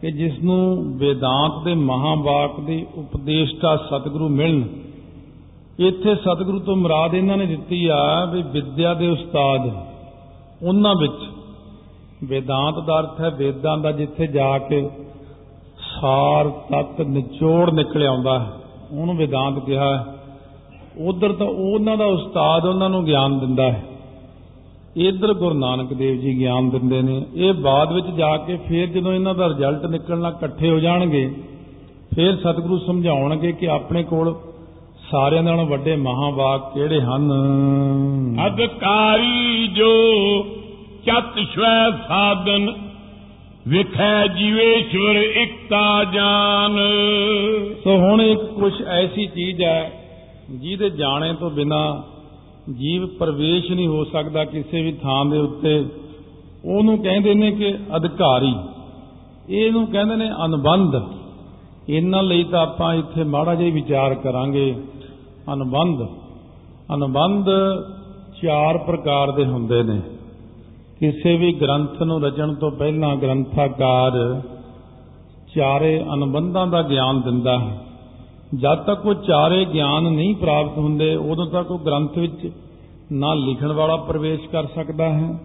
ਕਿ 0.00 0.10
ਜਿਸ 0.10 0.38
ਨੂੰ 0.42 0.58
ਵੇਦਾਂਤ 0.98 1.64
ਦੇ 1.64 1.74
ਮਹਾਵਾਕ 1.74 2.60
ਦੇ 2.60 2.76
ਉਪਦੇਸ਼ਤਾ 2.94 3.76
ਸਤਿਗੁਰੂ 3.86 4.28
ਮਿਲਣ। 4.30 4.62
ਇੱਥੇ 5.78 6.14
ਸਤਿਗੁਰੂ 6.16 6.60
ਤੋਂ 6.60 6.76
ਮੁਰਾਦ 6.76 7.14
ਇਹਨਾਂ 7.14 7.36
ਨੇ 7.36 7.46
ਦਿੱਤੀ 7.46 7.86
ਆ 7.86 8.24
ਵੀ 8.24 8.42
ਵਿਦਿਆ 8.52 8.92
ਦੇ 8.94 9.08
ਉਸਤਾਦ, 9.08 9.70
ਉਹਨਾਂ 10.62 10.94
ਵਿੱਚ 10.94 11.24
ਵੇਦਾਂਤ 12.24 12.84
ਦਾ 12.84 13.00
ਅਰਥ 13.00 13.20
ਹੈ 13.20 13.30
ਵੇਦਾਂ 13.38 13.76
ਦਾ 13.78 13.92
ਜਿੱਥੇ 13.92 14.26
ਜਾ 14.26 14.58
ਕੇ 14.58 14.88
ਸਾਰ 16.04 16.48
ਤਤ 16.48 17.00
ਨਿਚੋੜ 17.00 17.70
ਨਿਕਲ 17.70 18.06
ਆਉਂਦਾ 18.06 18.38
ਹੈ। 18.38 18.50
ਉਹਨੂੰ 18.98 19.16
ਵੇਦਾਂਤ 19.16 19.58
ਕਿਹਾ 19.58 20.04
ਉਧਰ 20.98 21.32
ਤਾਂ 21.32 21.46
ਉਹਨਾਂ 21.46 21.96
ਦਾ 21.96 22.04
ਉਸਤਾਦ 22.04 22.64
ਉਹਨਾਂ 22.66 22.90
ਨੂੰ 22.90 23.04
ਗਿਆਨ 23.04 23.38
ਦਿੰਦਾ 23.38 23.72
ਹੈ। 23.72 23.84
ਇਧਰ 24.96 25.34
ਗੁਰੂ 25.34 25.54
ਨਾਨਕ 25.54 25.94
ਦੇਵ 25.94 26.20
ਜੀ 26.20 26.38
ਗਿਆਨ 26.38 26.70
ਦਿੰਦੇ 26.70 27.02
ਨੇ। 27.02 27.22
ਇਹ 27.34 27.52
ਬਾਅਦ 27.52 27.92
ਵਿੱਚ 27.92 28.06
ਜਾ 28.06 28.36
ਕੇ 28.36 28.56
ਫਿਰ 28.56 28.86
ਜਦੋਂ 28.86 29.12
ਇਹਨਾਂ 29.12 29.34
ਦਾ 29.34 29.48
ਰਿਜ਼ਲਟ 29.48 29.86
ਨਿਕਲਣਾ 29.86 30.28
ਇਕੱਠੇ 30.28 30.70
ਹੋ 30.70 30.78
ਜਾਣਗੇ, 30.78 31.34
ਫਿਰ 32.14 32.36
ਸਤਿਗੁਰੂ 32.36 32.78
ਸਮਝਾਉਣਗੇ 32.78 33.52
ਕਿ 33.52 33.68
ਆਪਣੇ 33.68 34.02
ਕੋਲ 34.02 34.34
ਸਾਰਿਆਂ 35.10 35.42
ਨਾਲੋਂ 35.42 35.66
ਵੱਡੇ 35.66 35.96
ਮਹਾਵਾਕ 35.96 36.74
ਕਿਹੜੇ 36.74 37.00
ਹਨ? 37.00 37.32
ਅਧਿਕਾਰੀ 38.46 39.68
ਜੋ 39.68 39.92
ਚਤ 41.06 41.38
ਸ਼ਵੈ 41.52 41.90
ਸਾਧਨ 42.08 42.72
ਵਿਖੈ 43.68 44.26
ਜੀਵੇਸ਼ਵਰ 44.26 45.16
ਇਕਤਾ 45.16 46.04
ਜਾਨ। 46.04 46.76
ਸੋ 47.84 47.96
ਹੁਣ 47.96 48.22
ਇੱਕ 48.22 48.40
ਕੁਝ 48.40 48.82
ਐਸੀ 48.82 49.26
ਚੀਜ਼ 49.26 49.62
ਹੈ, 49.62 49.92
ਜਿਹਦੇ 50.50 50.90
ਜਾਣੇ 50.90 51.32
ਤੋਂ 51.32 51.50
ਬਿਨਾ 51.50 52.02
ਜੀਵ 52.74 53.06
ਪ੍ਰਵੇਸ਼ 53.06 53.72
ਨਹੀਂ 53.72 53.86
ਹੋ 53.86 54.04
ਸਕਦਾ 54.04 54.44
ਕਿਸੇ 54.44 54.82
ਵੀ 54.82 54.92
ਥਾਂ 54.92 55.24
ਦੇ 55.24 55.38
ਉੱਤੇ। 55.38 55.86
ਉਹਨੂੰ 56.64 56.98
ਕਹਿੰਦੇ 56.98 57.34
ਨੇ 57.34 57.50
ਕਿ 57.50 57.74
ਅਧਿਕਾਰੀ। 57.96 58.54
ਇਹਨੂੰ 59.48 59.86
ਕਹਿੰਦੇ 59.86 60.16
ਨੇ 60.16 60.30
ਅਨੁਬੰਧ। 60.44 60.94
ਇਹਨਾਂ 61.88 62.22
ਲਈ 62.22 62.44
ਤਾਂ 62.44 62.62
ਆਪਾਂ 62.62 62.94
ਇੱਥੇ 62.94 63.24
ਮਾੜਾ 63.24 63.54
ਜਿਹਾ 63.54 63.74
ਵਿਚਾਰ 63.74 64.14
ਕਰਾਂਗੇ। 64.14 64.74
ਅਨੁਬੰਧ। 65.52 66.08
ਅਨੁਬੰਧ 66.94 67.46
ਚਾਰ 68.42 68.78
ਪ੍ਰਕਾਰ 68.78 69.30
ਦੇ 69.30 69.44
ਹੁੰਦੇ 69.44 69.82
ਨੇ। 69.82 70.00
ਕਿਸੇ 71.04 71.36
ਵੀ 71.36 71.52
ਗ੍ਰੰਥ 71.52 72.02
ਨੂੰ 72.02 72.22
ਰਚਣ 72.22 72.54
ਤੋਂ 72.54 72.70
ਪਹਿਲਾਂ 72.70 73.16
ਗ੍ਰੰਥਾਕਾਰ 73.16 74.42
ਚਾਰੇ 75.54 76.04
ਅਨੁਬੰਧਾਂ 76.14 76.66
ਦਾ 76.66 76.82
ਗਿਆਨ 76.82 77.20
ਦਿੰਦਾ 77.20 77.58
ਹੈ। 77.58 77.78
ਜਦ 78.54 78.74
ਤੱਕ 78.74 79.06
ਉਹ 79.06 79.14
ਚਾਰੇ 79.14 79.64
ਗਿਆਨ 79.64 80.02
ਨਹੀਂ 80.02 80.34
ਪ੍ਰਾਪਤ 80.34 80.78
ਹੁੰਦੇ, 80.78 81.14
ਉਦੋਂ 81.14 81.46
ਤੱਕ 81.46 81.70
ਉਹ 81.70 81.78
ਗ੍ਰੰਥ 81.78 82.18
ਵਿੱਚ 82.18 82.52
ਨਾ 83.12 83.34
ਲਿਖਣ 83.34 83.72
ਵਾਲਾ 83.72 83.96
ਪ੍ਰਵੇਸ਼ 83.96 84.48
ਕਰ 84.48 84.66
ਸਕਦਾ 84.66 85.12
ਹੈ, 85.12 85.38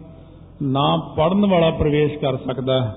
ਨਾ 0.61 1.13
ਪੜਨ 1.17 1.45
ਵਾਲਾ 1.45 1.69
ਪ੍ਰਵੇਸ਼ 1.69 2.17
ਕਰ 2.17 2.37
ਸਕਦਾ 2.37 2.81
ਹੈ। 2.81 2.95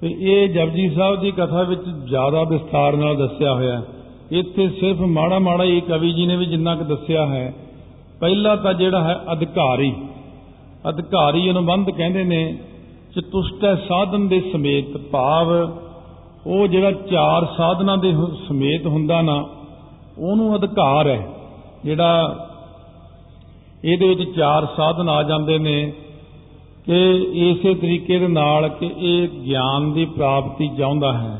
ਤੇ 0.00 0.16
ਇਹ 0.20 0.48
ਜਪਜੀ 0.48 0.90
ਸਾਹਿਬ 0.90 1.20
ਦੀ 1.20 1.30
ਕਥਾ 1.30 1.62
ਵਿੱਚ 1.62 1.82
ਜ਼ਿਆਦਾ 2.04 2.42
ਵਿਸਥਾਰ 2.42 2.96
ਨਾਲ 2.96 3.16
ਦੱਸਿਆ 3.16 3.54
ਹੋਇਆ 3.54 3.78
ਹੈ। 3.78 3.82
ਇੱਥੇ 4.30 4.68
ਸਿਰਫ 4.68 5.00
ਮਾੜਾ 5.00 5.38
ਮਾੜਾ 5.38 5.64
ਹੀ 5.64 5.80
ਕਵੀ 5.80 6.12
ਜੀ 6.12 6.26
ਨੇ 6.26 6.36
ਵੀ 6.36 6.46
ਜਿੰਨਾ 6.46 6.74
ਕੁ 6.74 6.84
ਦੱਸਿਆ 6.84 7.26
ਹੈ। 7.26 7.54
ਪਹਿਲਾ 8.20 8.56
ਤਾਂ 8.56 8.74
ਜਿਹੜਾ 8.74 9.04
ਹੈ 9.04 9.20
ਅਧਿਕਾਰੀ। 9.32 9.94
ਅਧਿਕਾਰੀ 10.88 11.50
ਅਨੁਬੰਧ 11.50 11.90
ਕਹਿੰਦੇ 11.90 12.24
ਨੇ, 12.24 12.58
ਚਤੁਸ਼ਟੈ 13.14 13.74
ਸਾਧਨ 13.88 14.28
ਦੇ 14.28 14.40
ਸਮੇਤ 14.52 14.96
ਭਾਵ, 15.10 15.52
ਉਹ 16.46 16.66
ਜਿਹੜਾ 16.68 16.90
ਚਾਰ 17.10 17.46
ਸਾਧਨਾਂ 17.56 17.96
ਦੇ 17.96 18.12
ਸਮੇਤ 18.48 18.86
ਹੁੰਦਾ 18.86 19.20
ਨਾ, 19.22 19.44
ਉਹਨੂੰ 20.18 20.54
ਅਧਿਕਾਰ 20.56 21.06
ਹੈ। 21.06 21.26
ਜਿਹੜਾ 21.84 22.46
ਇਹਦੇ 23.84 24.08
ਵਿੱਚ 24.08 24.22
ਚਾਰ 24.36 24.66
ਸਾਧਨ 24.76 25.08
ਆ 25.08 25.22
ਜਾਂਦੇ 25.22 25.58
ਨੇ 25.58 25.92
ਕਿ 26.86 26.98
ਇਸੇ 27.42 27.74
ਤਰੀਕੇ 27.74 28.18
ਦੇ 28.18 28.28
ਨਾਲ 28.28 28.68
ਕਿ 28.68 28.90
ਇਹ 28.98 29.28
ਗਿਆਨ 29.28 29.92
ਦੀ 29.92 30.04
ਪ੍ਰਾਪਤੀ 30.06 30.68
ਚਾਹੁੰਦਾ 30.78 31.12
ਹੈ, 31.12 31.36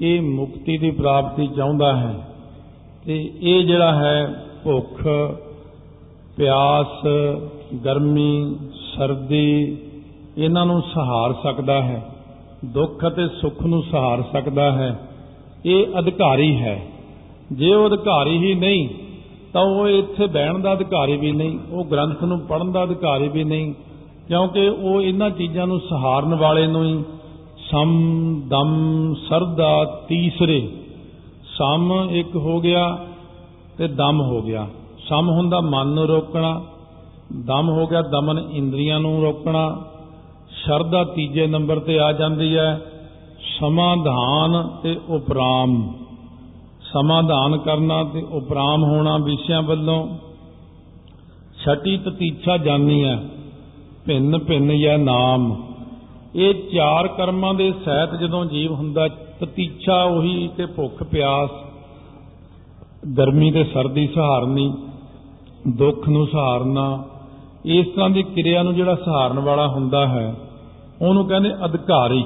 ਇਹ 0.00 0.20
ਮੁਕਤੀ 0.22 0.76
ਦੀ 0.78 0.90
ਪ੍ਰਾਪਤੀ 0.90 1.46
ਚਾਹੁੰਦਾ 1.46 1.96
ਹੈ। 1.96 2.14
ਤੇ 3.06 3.14
ਇਹ 3.40 3.64
ਜਿਹੜਾ 3.64 3.92
ਹੈ 3.94 4.44
ਭੁੱਖ 4.64 5.06
ਪਿਆਸ, 6.36 7.06
ਗਰਮੀ, 7.84 8.56
ਸਰਦੀ, 8.96 9.76
ਇਹਨਾਂ 10.38 10.66
ਨੂੰ 10.66 10.82
ਸਹਾਰ 10.82 11.34
ਸਕਦਾ 11.42 11.82
ਹੈ। 11.82 12.14
ਦੁੱਖ 12.64 13.06
ਅਤੇ 13.08 13.28
ਸੁੱਖ 13.28 13.62
ਨੂੰ 13.62 13.82
ਸਹਾਰ 13.82 14.22
ਸਕਦਾ 14.32 14.72
ਹੈ। 14.72 15.00
ਇਹ 15.66 15.86
ਅਧਿਕਾਰੀ 15.98 16.56
ਹੈ। 16.56 16.82
ਜੇ 17.52 17.74
ਉਹ 17.74 17.88
ਅਧਿਕਾਰੀ 17.88 18.38
ਹੀ 18.38 18.54
ਨਹੀਂ, 18.54 18.88
ਤਾਂ 19.52 19.62
ਉਹ 19.62 19.88
ਇੱਥੇ 19.88 20.26
ਬਹਿਣ 20.26 20.58
ਦਾ 20.58 20.72
ਅਧਿਕਾਰੀ 20.72 21.16
ਵੀ 21.16 21.32
ਨਹੀਂ, 21.32 21.58
ਉਹ 21.72 21.84
ਗ੍ਰੰਥ 21.84 22.24
ਨੂੰ 22.24 22.40
ਪੜ੍ਹਨ 22.40 22.72
ਦਾ 22.72 22.84
ਅਧਿਕਾਰੀ 22.84 23.28
ਵੀ 23.28 23.44
ਨਹੀਂ, 23.44 23.74
ਕਿਉਂਕਿ 24.28 24.68
ਉਹ 24.68 25.02
ਇਹਨਾਂ 25.02 25.30
ਚੀਜ਼ਾਂ 25.30 25.66
ਨੂੰ 25.66 25.80
ਸਹਾਰਨ 25.80 26.34
ਵਾਲੇ 26.34 26.66
ਨੂੰ 26.66 26.84
ਹੀ 26.84 27.04
ਸਮ, 27.70 28.42
ਦਮ, 28.48 29.14
ਸਰਦਾ, 29.28 29.84
ਤੀਸਰੇ। 29.84 30.68
ਸਮ 31.58 32.08
ਇੱਕ 32.10 32.36
ਹੋ 32.36 32.60
ਗਿਆ 32.60 32.98
ਤੇ 33.78 33.88
ਦਮ 33.88 34.20
ਹੋ 34.20 34.42
ਗਿਆ। 34.42 34.68
ਸਮ 35.12 35.28
ਹੁੰਦਾ 35.28 35.60
ਮਨ 35.60 35.86
ਨੂੰ 35.86 36.06
ਰੋਕਣਾ, 36.06 36.62
ਦਮ 37.36 37.68
ਹੋ 37.68 37.86
ਗਿਆ 37.86 38.02
ਦਮਨ 38.02 38.38
ਇੰਦਰੀਆਂ 38.38 39.00
ਨੂੰ 39.00 39.22
ਰੋਕਣਾ, 39.22 39.84
ਸ਼ਰਧਾ 40.48 41.04
ਤੀਜੇ 41.04 41.46
ਨੰਬਰ 41.46 41.78
ਤੇ 41.78 41.98
ਆ 42.00 42.12
ਜਾਂਦੀ 42.12 42.56
ਹੈ, 42.56 42.80
ਸਮਾਧਾਨ 43.58 44.68
ਤੇ 44.82 44.96
ਉਪਰਾਮ। 45.08 45.94
ਸਮਾਧਾਨ 46.92 47.58
ਕਰਨਾ 47.58 48.04
ਤੇ 48.04 48.22
ਉਪਰਾਮ 48.22 48.84
ਹੋਣਾ 48.84 49.16
ਵਿਸ਼ਿਆਂ 49.16 49.62
ਵੱਲੋਂ। 49.62 50.08
ਛਟੀ 51.64 51.96
ਤਤੀਛਾ 51.98 52.56
ਜਾਨੀ 52.56 53.04
ਹੈ, 53.04 53.22
ਭਿੰਨ 54.06 54.38
ਭਿੰਨ 54.38 54.78
ਜਾਂ 54.78 54.98
ਨਾਮ। 54.98 55.62
ਇਹ 56.36 56.54
ਚਾਰ 56.54 57.08
ਕਰਮਾਂ 57.08 57.54
ਦੇ 57.54 57.72
ਸਹਿਤ 57.84 58.14
ਜਦੋਂ 58.14 58.44
ਜੀਵ 58.44 58.72
ਹੁੰਦਾ, 58.72 59.08
ਤਤੀਛਾ 59.40 60.02
ਉਹੀ 60.02 60.48
ਤੇ 60.56 60.66
ਭੁੱਖ 60.66 61.02
ਪਿਆਸ, 61.02 61.50
ਗਰਮੀ 63.18 63.50
ਤੇ 63.50 63.64
ਸਰਦੀ 63.64 64.06
ਸਹਾਰਨੀ। 64.06 64.72
ਦੁੱਖ 65.68 66.08
ਨੂੰ 66.08 66.26
ਸਹਾਰਨਾ, 66.26 67.04
ਇਸ 67.64 67.86
ਤਰ੍ਹਾਂ 67.86 68.10
ਦੀ 68.10 68.22
ਕਿਰਿਆ 68.22 68.62
ਨੂੰ 68.62 68.74
ਜਿਹੜਾ 68.74 68.94
ਸਹਾਰਨ 68.94 69.38
ਵਾਲਾ 69.38 69.66
ਹੁੰਦਾ 69.66 70.06
ਹੈ, 70.06 70.34
ਉਹਨੂੰ 71.02 71.26
ਕਹਿੰਦੇ 71.26 71.50
ਅਧਿਕਾਰੀ। 71.64 72.24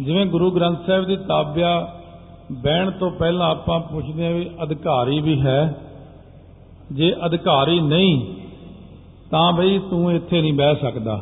ਜਿਵੇਂ 0.00 0.26
ਗੁਰੂ 0.26 0.50
ਗ੍ਰੰਥ 0.50 0.86
ਸਾਹਿਬ 0.86 1.04
ਦੀ 1.04 1.16
ਤਾਬਿਆ 1.16 1.88
ਬਹਿਣ 2.52 2.90
ਤੋਂ 2.90 3.10
ਪਹਿਲਾਂ 3.10 3.50
ਆਪਾਂ 3.50 3.80
ਪੁੱਛਦੇ 3.80 4.26
ਹਾਂ 4.26 4.32
ਵੀ 4.32 4.50
ਅਧਿਕਾਰੀ 4.62 5.20
ਵੀ 5.20 5.40
ਹੈ। 5.40 5.80
ਜੇ 6.92 7.12
ਅਧਿਕਾਰੀ 7.26 7.80
ਨਹੀਂ, 7.80 8.34
ਤਾਂ 9.30 9.52
ਬਈ 9.52 9.78
ਤੂੰ 9.78 10.12
ਇੱਥੇ 10.12 10.40
ਨਹੀਂ 10.40 10.52
ਬਹਿ 10.52 10.76
ਸਕਦਾ। 10.76 11.20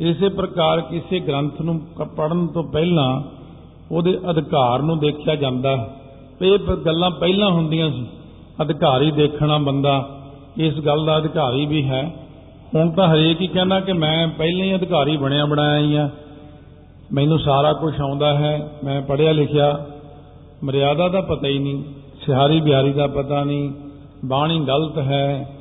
ਇਸੇ 0.00 0.28
ਪ੍ਰਕਾਰ 0.28 0.80
ਕਿਸੇ 0.80 1.20
ਗ੍ਰੰਥ 1.20 1.60
ਨੂੰ 1.60 1.80
ਪੜਨ 2.16 2.46
ਤੋਂ 2.46 2.62
ਪਹਿਲਾਂ 2.64 3.22
ਉਹਦੇ 3.92 4.18
ਅਧਿਕਾਰ 4.30 4.82
ਨੂੰ 4.82 4.98
ਦੇਖਿਆ 4.98 5.34
ਜਾਂਦਾ। 5.34 5.88
ਇਹ 6.42 6.58
ਗੱਲਾਂ 6.58 7.10
ਪਹਿਲਾਂ 7.10 7.50
ਹੁੰਦੀਆਂ 7.50 7.90
ਸੀ। 7.90 8.06
ਅਧਿਕਾਰੀ 8.62 9.10
ਦੇਖਣਾ 9.10 9.58
ਬੰਦਾ 9.58 10.21
ਇਸ 10.56 10.74
ਗੱਲ 10.74 11.04
ਦਾ 11.04 11.18
ਅਧਿਕਾਰੀ 11.18 11.66
ਵੀ 11.66 11.88
ਹੈ। 11.88 12.12
ਹੁਣ 12.74 12.90
ਤਾਂ 12.90 13.08
ਹਰੇਕ 13.08 13.40
ਹੀ 13.40 13.46
ਕਹਿੰਦਾ 13.46 13.80
ਕਿ 13.80 13.92
ਮੈਂ 13.92 14.28
ਪਹਿਲਾਂ 14.28 14.66
ਹੀ 14.66 14.74
ਅਧਿਕਾਰੀ 14.74 15.16
ਬਣਿਆ 15.16 15.44
ਬਣਾਇਆ 15.44 15.78
ਹੀ 15.78 15.96
ਆ। 15.96 16.10
ਮੈਨੂੰ 17.12 17.38
ਸਾਰਾ 17.38 17.72
ਕੁਝ 17.72 18.00
ਆਉਂਦਾ 18.00 18.34
ਹੈ। 18.34 18.70
ਮੈਂ 18.84 19.02
ਪੜ੍ਹਿਆ 19.02 19.32
ਲਿਖਿਆ, 19.32 19.86
ਮਰਿਆਦਾ 20.64 21.08
ਦਾ 21.08 21.20
ਪਤਾ 21.20 21.48
ਹੀ 21.48 21.58
ਨਹੀਂ, 21.58 21.84
ਸਿਹਾਰੀ 22.26 22.60
ਬਿਹਾਰੀ 22.60 22.92
ਦਾ 22.92 23.06
ਪਤਾ 23.06 23.44
ਨਹੀਂ, 23.44 23.72
ਬਾਣੀ 24.24 24.60
ਗਲਤ 24.60 24.98
ਹੈ। 24.98 25.56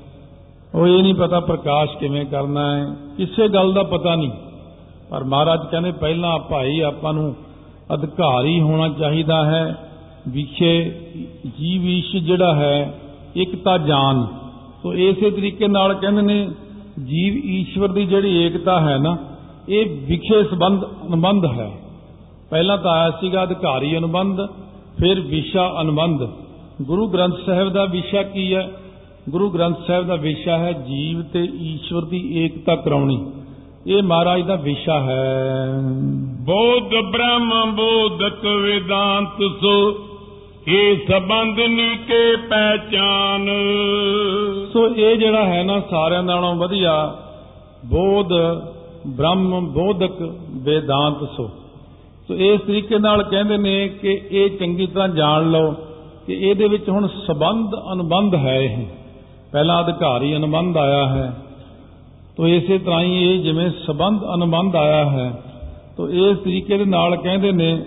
ਉਹ 0.75 0.87
ਇਹ 0.87 1.03
ਨਹੀਂ 1.03 1.15
ਪਤਾ 1.15 1.39
ਪ੍ਰਕਾਸ਼ 1.39 1.97
ਕਿਵੇਂ 1.97 2.25
ਕਰਨਾ 2.25 2.77
ਹੈ। 2.77 2.95
ਕਿਸੇ 3.17 3.47
ਗੱਲ 3.47 3.73
ਦਾ 3.73 3.83
ਪਤਾ 3.83 4.15
ਨਹੀਂ। 4.15 4.31
ਪਰ 5.09 5.23
ਮਹਾਰਾਜ 5.23 5.59
ਕਹਿੰਦੇ 5.71 5.91
ਪਹਿਲਾਂ 5.91 6.39
ਭਾਈ 6.39 6.79
ਆਪਾਂ 6.79 7.13
ਨੂੰ 7.13 7.35
ਅਧਿਕਾਰੀ 7.93 8.61
ਹੋਣਾ 8.61 8.89
ਚਾਹੀਦਾ 8.89 9.45
ਹੈ। 9.45 9.75
ਵਿਖੇ 10.27 10.91
ਜੀਵ 11.59 11.83
ਈਸ਼ 11.83 12.15
ਜਿਹੜਾ 12.15 12.55
ਹੈ, 12.55 12.93
ਇੱਕ 13.35 13.63
ਤਾਂ 13.63 13.79
ਜਾਨ। 13.79 14.27
ਸੋ 14.83 14.93
ਇਸੇ 14.93 15.31
ਤਰੀਕੇ 15.31 15.67
ਨਾਲ 15.67 15.93
ਕਹਿੰਦੇ 15.93 16.21
ਨੇ, 16.21 16.49
ਜੀਵ 17.03 17.33
ਈਸ਼ਵਰ 17.45 17.87
ਦੀ 17.87 18.05
ਜਿਹੜੀ 18.05 18.43
ਏਕਤਾ 18.43 18.79
ਹੈ 18.79 18.97
ਨਾ, 18.97 19.17
ਇਹ 19.69 19.85
ਵਿਖੇ 19.85 20.43
ਸੰਬੰਧ, 20.43 20.83
ਅਨੁਬੰਧ 20.83 21.45
ਹੈ। 21.45 21.71
ਪਹਿਲਾਂ 22.49 22.77
ਤਾਂ 22.77 22.91
ਆਇਆ 22.91 23.11
ਸੀਗਾ 23.11 23.43
ਅਧਿਕਾਰੀ 23.43 23.97
ਅਨੁਬੰਧ, 23.97 24.41
ਫਿਰ 24.99 25.19
ਵਿਸ਼ਾ 25.19 25.77
ਅਨੁਬੰਧ। 25.81 26.29
ਗੁਰੂ 26.81 27.07
ਗ੍ਰੰਥ 27.07 27.33
ਸਾਹਿਬ 27.45 27.69
ਦਾ 27.69 27.85
ਵਿਸ਼ਾ 27.85 28.23
ਕੀ 28.23 28.53
ਹੈ? 28.53 28.71
ਗੁਰੂ 29.29 29.49
ਗ੍ਰੰਥ 29.49 29.87
ਸਾਹਿਬ 29.87 30.07
ਦਾ 30.07 30.15
ਵਿਸ਼ਾ 30.15 30.57
ਹੈ 30.57 30.71
ਜੀਵ 30.71 31.21
ਤੇ 31.21 31.43
ਈਸ਼ਵਰ 31.43 32.05
ਦੀ 32.05 32.37
ਏਕਤਾ 32.37 32.75
ਕਰਾਉਣੀ। 32.75 33.31
ਇਹ 33.87 34.03
ਮਹਾਰਾਜ 34.03 34.41
ਦਾ 34.41 34.55
ਵਿਸ਼ਾ 34.55 34.99
ਹੈ। 34.99 35.67
ਬੋਧ 36.41 37.11
ਬ੍ਰਹਮ 37.11 37.75
ਬੋਧਕ 37.75 38.45
ਵੇਦਾਂਤ 38.45 39.61
ਸੋ 39.61 39.93
ਇਹ 40.67 40.97
ਸੰਬੰਧ 41.07 41.59
ਨੀਕੇ 41.59 42.35
ਪਹਿਚਾਨ। 42.49 43.47
ਸੋ 44.73 44.87
ਇਹ 44.87 45.15
ਜਿਹੜਾ 45.17 45.43
ਹੈ 45.45 45.63
ਨਾ 45.63 45.79
ਸਾਰਿਆਂ 45.79 46.23
ਨਾਲੋਂ 46.23 46.53
ਵਧੀਆ 46.55 46.91
ਬੋਧ 47.85 48.33
ਬ੍ਰਹਮ 49.07 49.65
ਬੋਧਕ 49.67 50.21
ਵੇਦਾਂਤ 50.63 51.23
ਸੋ। 51.37 51.49
ਸੋ 52.27 52.35
ਇਸ 52.35 52.61
ਤਰੀਕੇ 52.61 52.99
ਨਾਲ 52.99 53.23
ਕਹਿੰਦੇ 53.23 53.57
ਨੇ 53.57 53.87
ਕਿ 53.87 54.21
ਇਹ 54.31 54.49
ਚੰਗੀ 54.49 54.87
ਤਰ੍ਹਾਂ 54.87 55.07
ਜਾਣ 55.09 55.51
ਲਓ 55.51 55.71
ਕਿ 56.27 56.33
ਇਹਦੇ 56.33 56.67
ਵਿੱਚ 56.67 56.89
ਹੁਣ 56.89 57.07
ਸਬੰਧ 57.27 57.75
ਅਨੁਬੰਧ 57.93 58.35
ਹੈ 58.35 58.57
ਇਹ। 58.61 58.85
ਪਹਿਲਾਂ 59.51 59.83
ਅਧਿਕਾਰੀ 59.83 60.35
ਅਨੁਬੰਧ 60.35 60.77
ਆਇਆ 60.77 61.05
ਹੈ। 61.07 61.33
ਤੋ 62.37 62.47
ਇਸੇ 62.47 62.77
ਤਰ੍ਹਾਂ 62.77 63.01
ਹੀ 63.01 63.31
ਇਹ 63.31 63.39
ਜਿਵੇਂ 63.39 63.69
ਸਬੰਧ 63.87 64.21
ਅਨੁਬੰਧ 64.35 64.75
ਆਇਆ 64.75 65.05
ਹੈ, 65.05 65.31
ਤੋ 65.97 66.09
ਇਸ 66.09 66.37
ਤਰੀਕੇ 66.37 66.77
ਦੇ 66.77 66.85
ਨਾਲ 66.85 67.15
ਕਹਿੰਦੇ 67.15 67.51
ਨੇ, 67.51 67.83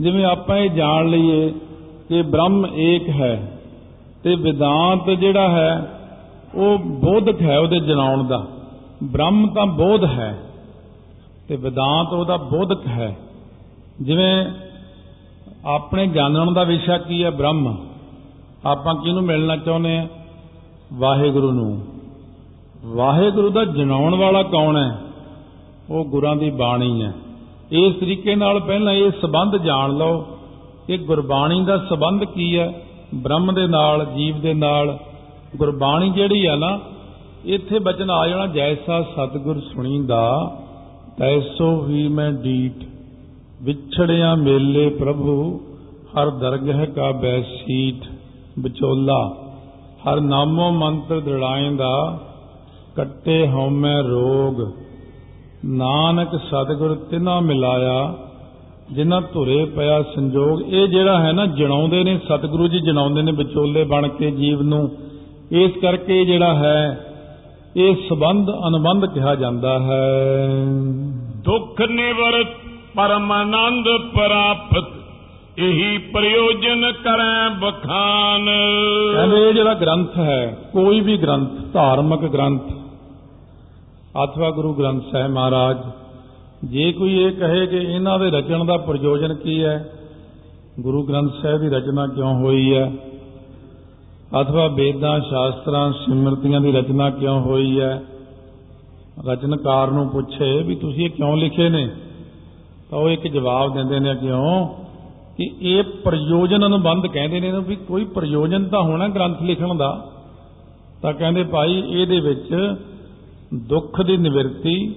ਜਿਵੇਂ 0.00 0.24
ਆਪਾਂ 0.24 0.56
ਇਹ 0.56 0.70
ਜਾਣ 0.70 1.08
ਲਈਏ 1.08 1.52
ਕਿ 2.08 2.22
ਬ੍ਰਹਮ 2.22 2.66
ਏਕ 2.74 3.08
ਹੈ 3.08 3.60
ਤੇ 4.22 4.34
ਵਿਦਾਂਤ 4.34 5.10
ਜਿਹੜਾ 5.10 5.48
ਹੈ, 5.48 6.00
ਉਹ 6.54 6.78
ਬੋਧਕ 6.78 7.42
ਹੈ 7.42 7.58
ਉਹਦੇ 7.58 7.80
ਜਨਾਉਣ 7.80 8.24
ਦਾ। 8.24 8.46
ਬ੍ਰਹਮ 9.02 9.54
ਤਾਂ 9.54 9.66
ਬੋਧ 9.66 10.04
ਹੈ 10.04 10.38
ਤੇ 11.48 11.56
ਵਿਦਾਂਤ 11.56 12.12
ਉਹਦਾ 12.12 12.36
ਬੋਧਕ 12.36 12.86
ਹੈ। 12.86 13.16
ਜਿਵੇਂ 14.02 14.46
ਆਪਣੇ 15.64 16.06
ਜਾਣਨ 16.06 16.54
ਦਾ 16.54 16.62
ਵਿਸ਼ਾ 16.62 16.98
ਕੀ 16.98 17.24
ਹੈ 17.24 17.30
ਬ੍ਰਹਮ? 17.30 17.86
ਆਪਾਂ 18.66 18.94
ਕਿਹਨੂੰ 18.94 19.22
ਮਿਲਣਾ 19.22 19.56
ਚਾਹੁੰਦੇ 19.56 19.98
ਆ 19.98 20.08
ਵਾਹਿਗੁਰੂ 20.92 21.50
ਨੂੰ। 21.50 21.84
ਵਾਹਿਗੁਰੂ 22.84 23.50
ਦਾ 23.50 23.64
ਜਨਾਉਣ 23.64 24.14
ਵਾਲਾ 24.14 24.42
ਕੌਣ 24.42 24.76
ਹੈ? 24.76 24.98
ਉਹ 25.90 26.04
ਗੁਰਾਂ 26.04 26.36
ਦੀ 26.36 26.50
ਬਾਣੀ 26.50 27.02
ਹੈ। 27.02 27.12
ਇਸ 27.72 27.94
ਤਰੀਕੇ 27.94 28.34
ਨਾਲ 28.34 28.60
ਪਹਿਲਾਂ 28.60 28.92
ਇਹ 28.92 29.10
ਸਬੰਧ 29.22 29.56
ਜਾਣ 29.56 29.96
ਲਓ। 29.96 30.35
ਕਿ 30.86 30.96
ਗੁਰਬਾਣੀ 30.96 31.64
ਦਾ 31.64 31.78
ਸਬੰਧ 31.78 32.24
ਕੀ 32.24 32.58
ਹੈ? 32.58 32.82
ਬ੍ਰਹਮ 33.14 33.54
ਦੇ 33.54 33.66
ਨਾਲ, 33.66 34.04
ਜੀਵ 34.04 34.40
ਦੇ 34.40 34.54
ਨਾਲ। 34.54 34.98
ਗੁਰਬਾਣੀ 35.56 36.10
ਜਿਹੜੀ 36.10 36.46
ਹੈ 36.46 36.56
ਨਾ, 36.56 36.80
ਇੱਥੇ 37.44 37.78
ਬਚਨ 37.78 38.10
ਆ 38.10 38.28
ਜਾਣਾ 38.28 38.46
ਜੈਸਾ 38.46 39.02
ਸਤਿਗੁਰ 39.02 39.60
ਸੁਣੀਂਦਾ 39.60 40.56
ਤੈਸੋ 41.18 41.80
ਵੀ 41.80 42.08
ਮੈਂ 42.08 42.32
ਡੀਟ 42.32 42.84
ਵਿਛੜਿਆ 43.62 44.34
ਮੇਲੇ 44.34 44.88
ਪ੍ਰਭੂ, 44.88 45.60
ਹਰ 46.16 46.30
ਦਰਗਹ 46.30 46.86
ਕਾ 46.86 47.10
ਬੈਸੀਟ 47.10 48.04
ਵਿਚੋਲਾ, 48.58 49.36
ਹਰ 50.08 50.20
ਨਾਮੋ 50.20 50.70
ਮੰਤਰ 50.70 51.20
ਦ੍ਰਿੜਾਇਂਦਾ 51.20 52.20
ਕੱਟੇ 52.96 53.48
ਹਉਮੈ 53.48 54.02
ਰੋਗ। 54.02 54.72
ਨਾਨਕ 55.64 56.28
ਸਤਿਗੁਰ 56.34 56.94
ਤਿਨਾ 56.94 57.40
ਮਿਲਾਇਆ 57.40 58.14
ਜਿਨ੍ਹਾਂ 58.92 59.22
ਧੁਰੇ 59.32 59.64
ਪਿਆ 59.64 60.02
ਸੰਜੋਗ 60.02 60.60
ਇਹ 60.62 60.88
ਜਿਹੜਾ 60.88 61.20
ਹੈ 61.20 61.32
ਨਾ 61.32 61.46
ਜਣਾਉਂਦੇ 61.46 62.04
ਨੇ 62.04 62.18
ਸਤਿਗੁਰੂ 62.18 62.68
ਜੀ 62.68 62.80
ਜਣਾਉਂਦੇ 62.80 63.22
ਨੇ 63.22 63.32
ਵਿਚੋਲੇ 63.32 63.84
ਬਣ 63.84 64.08
ਕੇ 64.08 64.30
ਜੀਵ 64.30 64.62
ਨੂੰ। 64.62 64.90
ਇਸ 65.50 65.72
ਕਰਕੇ 65.82 66.24
ਜਿਹੜਾ 66.24 66.54
ਹੈ 66.54 67.06
ਇਹ 67.76 67.96
ਸਬੰਧ 68.08 68.50
ਅਨੁਬੰਧ 68.50 69.06
ਕਿਹਾ 69.06 69.34
ਜਾਂਦਾ 69.34 69.78
ਹੈ। 69.78 70.48
ਦੁੱਖ 71.36 71.80
ਨਿਵਰਤ 71.80 72.46
ਪਰਮਾਨੰਦ 72.96 73.88
ਪ੍ਰਾਪਤ 74.14 74.84
ਇਹੀ 75.58 75.98
ਪ੍ਰਯੋਜਨ 75.98 76.92
ਕਰੈ 76.92 77.48
ਬਖਾਨ। 77.58 78.46
ਕਹਿੰਦੇ 79.14 79.48
ਇਹ 79.48 79.54
ਜਿਹੜਾ 79.54 79.74
ਗ੍ਰੰਥ 79.74 80.18
ਹੈ 80.18 80.58
ਕੋਈ 80.72 81.00
ਵੀ 81.00 81.16
ਗ੍ਰੰਥ 81.16 81.50
ਧਾਰਮਿਕ 81.72 82.20
ਗ੍ਰੰਥ 82.20 82.62
ਅਥਵਾ 84.24 84.50
ਗੁਰੂ 84.50 84.74
ਗ੍ਰੰਥ 84.74 85.02
ਸਾਹਿਬ 85.12 85.30
ਮਹਾਰਾਜ 85.30 85.76
ਜੇ 86.64 86.92
ਕੋਈ 86.92 87.18
ਇਹ 87.18 87.32
ਕਹੇ 87.32 87.66
ਕਿ 87.66 87.76
ਇਹਨਾਂ 87.76 88.18
ਦੇ 88.18 88.30
ਰਚਣ 88.30 88.64
ਦਾ 88.64 88.76
ਪ੍ਰਯੋਜਨ 88.76 89.34
ਕੀ 89.34 89.64
ਹੈ? 89.64 89.92
ਗੁਰੂ 90.80 91.02
ਗ੍ਰੰਥ 91.02 91.32
ਸਾਹਿਬ 91.42 91.60
ਦੀ 91.60 91.68
ਰਚਨਾ 91.68 92.06
ਕਿਉਂ 92.06 92.34
ਹੋਈ 92.34 92.74
ਹੈ? 92.74 92.92
ਅਥਵਾ 94.40 94.66
ਵੇਦਾਂ, 94.66 95.20
ਸ਼ਾਸਤਰਾਂ, 95.20 95.92
ਸਿਮਰਤੀਆਂ 95.92 96.60
ਦੀ 96.60 96.72
ਰਚਨਾ 96.72 97.10
ਕਿਉਂ 97.10 97.40
ਹੋਈ 97.40 97.80
ਹੈ? 97.80 98.02
ਰਚਨਕਾਰ 99.26 99.90
ਨੂੰ 99.90 100.08
ਪੁੱਛੇ 100.08 100.62
ਵੀ 100.62 100.74
ਤੁਸੀਂ 100.74 101.04
ਇਹ 101.04 101.10
ਕਿਉਂ 101.10 101.36
ਲਿਖੇ 101.36 101.68
ਨੇ? 101.68 101.88
ਤਾਂ 102.90 102.98
ਉਹ 102.98 103.10
ਇੱਕ 103.10 103.28
ਜਵਾਬ 103.28 103.74
ਦਿੰਦੇ 103.74 104.00
ਨੇ 104.00 104.14
ਕਿਉਂ? 104.14 104.68
ਕਿ 105.36 105.50
ਇਹ 105.60 105.84
ਪ੍ਰਯੋਜਨ 105.84 106.66
ਅਨੁਬੰਧ 106.66 107.06
ਕਹਿੰਦੇ 107.06 107.40
ਨੇ 107.40 107.52
ਵੀ 107.60 107.76
ਕੋਈ 107.76 108.04
ਪ੍ਰਯੋਜਨ 108.04 108.68
ਤਾਂ 108.68 108.82
ਹੋਣਾ 108.82 109.08
ਗ੍ਰੰਥ 109.08 109.42
ਲਿਖਣ 109.42 109.74
ਦਾ। 109.74 110.10
ਤਾਂ 111.02 111.12
ਕਹਿੰਦੇ 111.12 111.42
ਭਾਈ 111.42 111.82
ਇਹਦੇ 111.88 112.20
ਵਿੱਚ 112.20 112.74
ਦੁੱਖ 113.54 114.02
ਦੀ 114.02 114.16
ਨਿਵਰਤੀ 114.16 114.94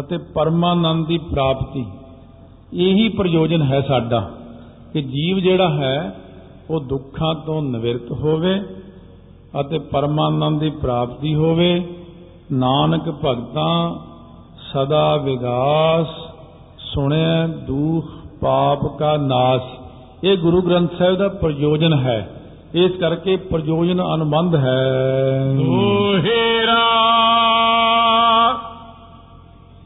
ਅਤੇ 0.00 0.18
ਪਰਮਾਨੰਦ 0.18 1.06
ਦੀ 1.06 1.18
ਪ੍ਰਾਪਤੀ। 1.18 1.86
ਇਹੀ 2.72 3.08
ਪ੍ਰਯੋਜਨ 3.08 3.62
ਹੈ 3.62 3.80
ਸਾਡਾ 3.80 4.30
ਕਿ 4.92 5.02
ਜੀਵ 5.02 5.38
ਜਿਹੜਾ 5.38 5.68
ਹੈ, 5.68 6.14
ਉਹ 6.70 6.80
ਦੁੱਖਾਂ 6.80 7.34
ਤੋਂ 7.34 7.62
ਨਿਵਰਤ 7.62 8.12
ਹੋਵੇ 8.12 8.60
ਅਤੇ 9.60 9.78
ਪਰਮਾਨੰਦ 9.78 10.60
ਦੀ 10.60 10.70
ਪ੍ਰਾਪਤੀ 10.70 11.34
ਹੋਵੇ। 11.34 11.94
ਨਾਨਕ 12.52 13.10
ਭਗਤਾਂ 13.24 13.94
ਸਦਾ 14.72 15.16
ਵਿਗਾਸ 15.16 16.06
ਸੁਣਿਆ 16.78 17.46
ਦੁਖ, 17.46 18.06
ਪਾਪ 18.40 18.98
ਕਾ 18.98 19.16
ਨਾਸ। 19.16 19.62
ਇਹ 20.24 20.36
ਗੁਰੂ 20.36 20.62
ਗ੍ਰੰਥ 20.62 20.98
ਸਾਹਿਬ 20.98 21.16
ਦਾ 21.16 21.28
ਪ੍ਰਯੋਜਨ 21.28 21.94
ਹੈ। 21.94 22.30
ਇਸ 22.74 22.92
ਕਰਕੇ 22.92 23.36
ਪ੍ਰਯੋਜਨ 23.36 24.14
ਅਨੁਬੰਧ 24.14 24.54
ਹੈ। 24.56 24.90
ਓਹੇਰਾ 25.68 26.98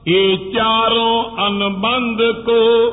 ਇਹ 0.06 0.38
ਚਾਰੋਂ 0.54 1.46
ਅਨਬੰਧ 1.46 2.22
ਕੋ 2.46 2.92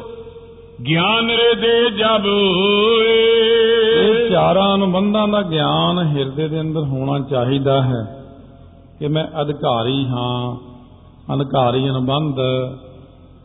ਗਿਆਨ 0.87 1.29
ਰੇ 1.29 1.53
ਦੇ 1.55 1.89
ਜਬ 1.89 2.25
ਹੋਏ। 2.25 3.15
ਇਹ 4.01 4.29
ਚਾਰਾਂ 4.29 4.75
ਅਨੁਬੰਧਾਂ 4.75 5.27
ਦਾ 5.27 5.41
ਗਿਆਨ 5.41 5.99
ਹਿਰਦੇ 5.99 6.47
ਦੇ 6.47 6.61
ਅੰਦਰ 6.61 6.79
ਹੋਣਾ 6.79 7.19
ਚਾਹੀਦਾ 7.19 7.81
ਹੈ 7.81 8.29
ਕਿ 8.99 9.07
ਮੈਂ 9.07 9.25
ਅਧਿਕਾਰੀ 9.41 10.05
ਹਾਂ 10.05 10.55
ਅਧਿਕਾਰੀ 11.35 11.89
ਅਨੁਬੰਧ, 11.89 12.35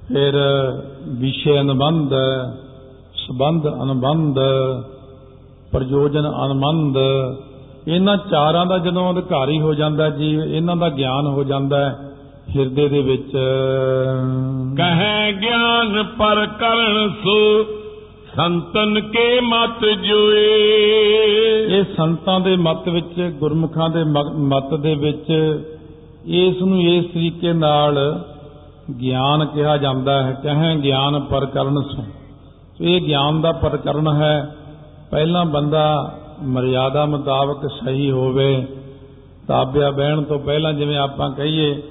ਫਿਰ 0.08 0.34
ਵਿਸ਼ੇ 1.08 1.60
ਅਨੁਬੰਧ, 1.60 2.14
ਸਬੰਧ 3.14 3.68
ਅਨੁਬੰਧ, 3.82 4.38
ਪ੍ਰਯੋਜਨ 5.72 6.32
ਅਨੁਬੰਧ। 6.44 6.96
ਇਹਨਾਂ 7.88 8.16
ਚਾਰਾਂ 8.16 8.66
ਦਾ 8.66 8.78
ਜਦੋਂ 8.78 9.12
ਅਧਿਕਾਰੀ 9.12 9.60
ਹੋ 9.60 9.74
ਜਾਂਦਾ 9.74 10.10
ਜੀਵ 10.10 10.44
ਇਹਨਾਂ 10.44 10.76
ਦਾ 10.76 10.88
ਗਿਆਨ 10.88 11.26
ਹੋ 11.26 11.44
ਜਾਂਦਾ 11.44 11.90
ਹੈ 11.90 12.03
ਹਿਰਦੇ 12.50 12.88
ਦੇ 12.88 13.00
ਵਿੱਚ। 13.00 13.32
ਕਹੈ 14.76 15.32
ਗਿਆਨ 15.32 16.02
ਪਰ 16.02 16.46
ਕਰਨ 16.46 17.12
ਸੋ 17.24 17.64
ਸੰਤਨ 18.36 19.00
ਕੇ 19.00 19.40
ਮਤ 19.40 19.84
ਜੋਏ। 19.84 20.64
ਇਹ 21.70 21.84
ਸੰਤਾਂ 21.96 22.40
ਦੇ 22.40 22.56
ਮਤ 22.56 22.88
ਵਿੱਚ 22.88 23.36
ਗੁਰਮੁਖਾਂ 23.38 23.90
ਦੇ 23.90 24.04
ਮਤ 24.38 24.74
ਦੇ 24.74 24.94
ਵਿੱਚ 24.94 25.24
ਇਸ 26.26 26.62
ਨੂੰ 26.62 26.82
ਇਸ 26.82 27.04
ਤਰੀਕੇ 27.04 27.52
ਨਾਲ 27.52 28.24
ਗਿਆਨ 29.00 29.46
ਕਿਹਾ 29.46 29.76
ਜਾਂਦਾ 29.76 30.22
ਹੈ। 30.22 30.32
ਕਹੇ 30.32 30.76
ਗਿਆਨ 30.76 31.20
ਪ੍ਰਕਰਨ 31.20 31.82
ਸੋ। 31.82 32.02
ਸੋ 32.02 32.04
ਇਹ 32.80 33.00
ਗਿਆਨ 33.00 33.40
ਦਾ 33.40 33.52
ਪ੍ਰਕਰਨ 33.52 34.12
ਹੈ। 34.12 34.56
ਪਹਿਲਾ 35.10 35.44
ਬੰਦਾ 35.44 36.18
ਮਰਿਆਦਾ 36.42 37.06
ਮੁਤਾਬਕ 37.06 37.70
ਸਹੀ 37.84 38.10
ਹੋਵੇ। 38.10 38.66
ਤਾਬਿਆ 39.48 39.90
ਬਹਿਣ 39.90 40.22
ਤੋਂ 40.22 40.38
ਪਹਿਲਾਂ 40.38 40.72
ਜਿਵੇਂ 40.72 40.96
ਆਪਾਂ 40.96 41.30
ਕਹੀਏ 41.30 41.82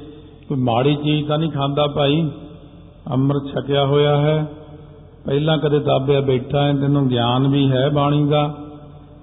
ਕੋਈ 0.54 0.62
ਮਾੜੀ 0.62 0.96
ਚੀਜ਼ 0.96 1.28
ਤਾਂ 1.28 1.38
ਨਹੀਂ 1.38 1.52
ਖਾਂਦਾ 1.52 1.88
ਭਾਈ। 1.88 2.32
ਅੰਮ੍ਰਿਤ 3.12 3.44
ਛਕਿਆ 3.52 3.86
ਹੋਇਆ 3.86 4.18
ਹੈ। 4.18 4.52
ਪਹਿਲਾਂ 5.26 5.58
ਕਦੇ 5.58 5.80
ਤਾਬਿਆ 5.80 6.22
ਬੈਠਾ 6.22 6.64
ਹੈ, 6.64 6.74
ਤੈਨੂੰ 6.74 7.08
ਗਿਆਨ 7.08 7.48
ਵੀ 7.48 7.72
ਹੈ 7.72 7.90
ਬਾਣੀ 7.90 8.26
ਦਾ। 8.26 8.54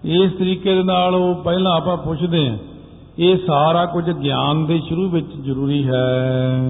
ਇਸ 0.04 0.32
ਤਰੀਕੇ 0.32 0.74
ਦੇ 0.74 0.82
ਨਾਲ 0.82 1.14
ਉਹ 1.14 1.34
ਪਹਿਲਾਂ 1.34 1.72
ਆਪਾਂ 1.72 1.96
ਪੁੱਛਦੇ 1.96 2.48
ਹਾਂ, 2.48 2.58
ਇਹ 3.18 3.36
ਸਾਰਾ 3.46 3.86
ਕੁਝ 3.86 4.10
ਗਿਆਨ 4.10 4.66
ਦੇ 4.66 4.80
ਸ਼ੁਰੂ 4.88 5.08
ਵਿੱਚ 5.08 5.36
ਜ਼ਰੂਰੀ 5.40 5.88
ਹੈ। 5.88 6.60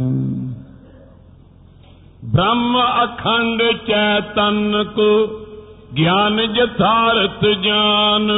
ਬ੍ਰਹਮ 2.25 2.79
ਅਖੰਡ 3.05 3.63
ਚੈਤਨ 3.87 4.85
ਕੋ 4.97 5.27
ਗਿਆਨ 5.97 6.41
ਯਥਾਰਥ 6.41 7.45
ਜਾਨ 7.45 8.31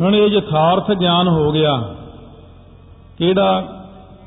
ਹੁਣ 0.00 0.16
ਇਹ 0.16 0.28
ਯਥਾਰਥ 0.28 0.92
ਗਿਆਨ 0.92 1.28
ਹੋ 1.28 1.52
ਗਿਆ। 1.52 1.94
ਕਿਹੜਾ? 3.18 3.78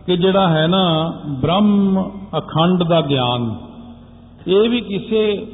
ਕਿ 0.06 0.18
ਜਿਹੜਾ 0.18 0.50
ਹੈ 0.50 0.68
ਨਾ 0.68 1.14
ਬ੍ਰਹਮ 1.28 2.12
ਅਖੰਡ 2.38 2.84
ਦਾ 2.84 3.02
ਗਿਆਨ, 3.02 3.56
ਇਹ 4.48 4.70
ਵੀ 4.70 4.82
ਕਿਸੇ 4.82 5.48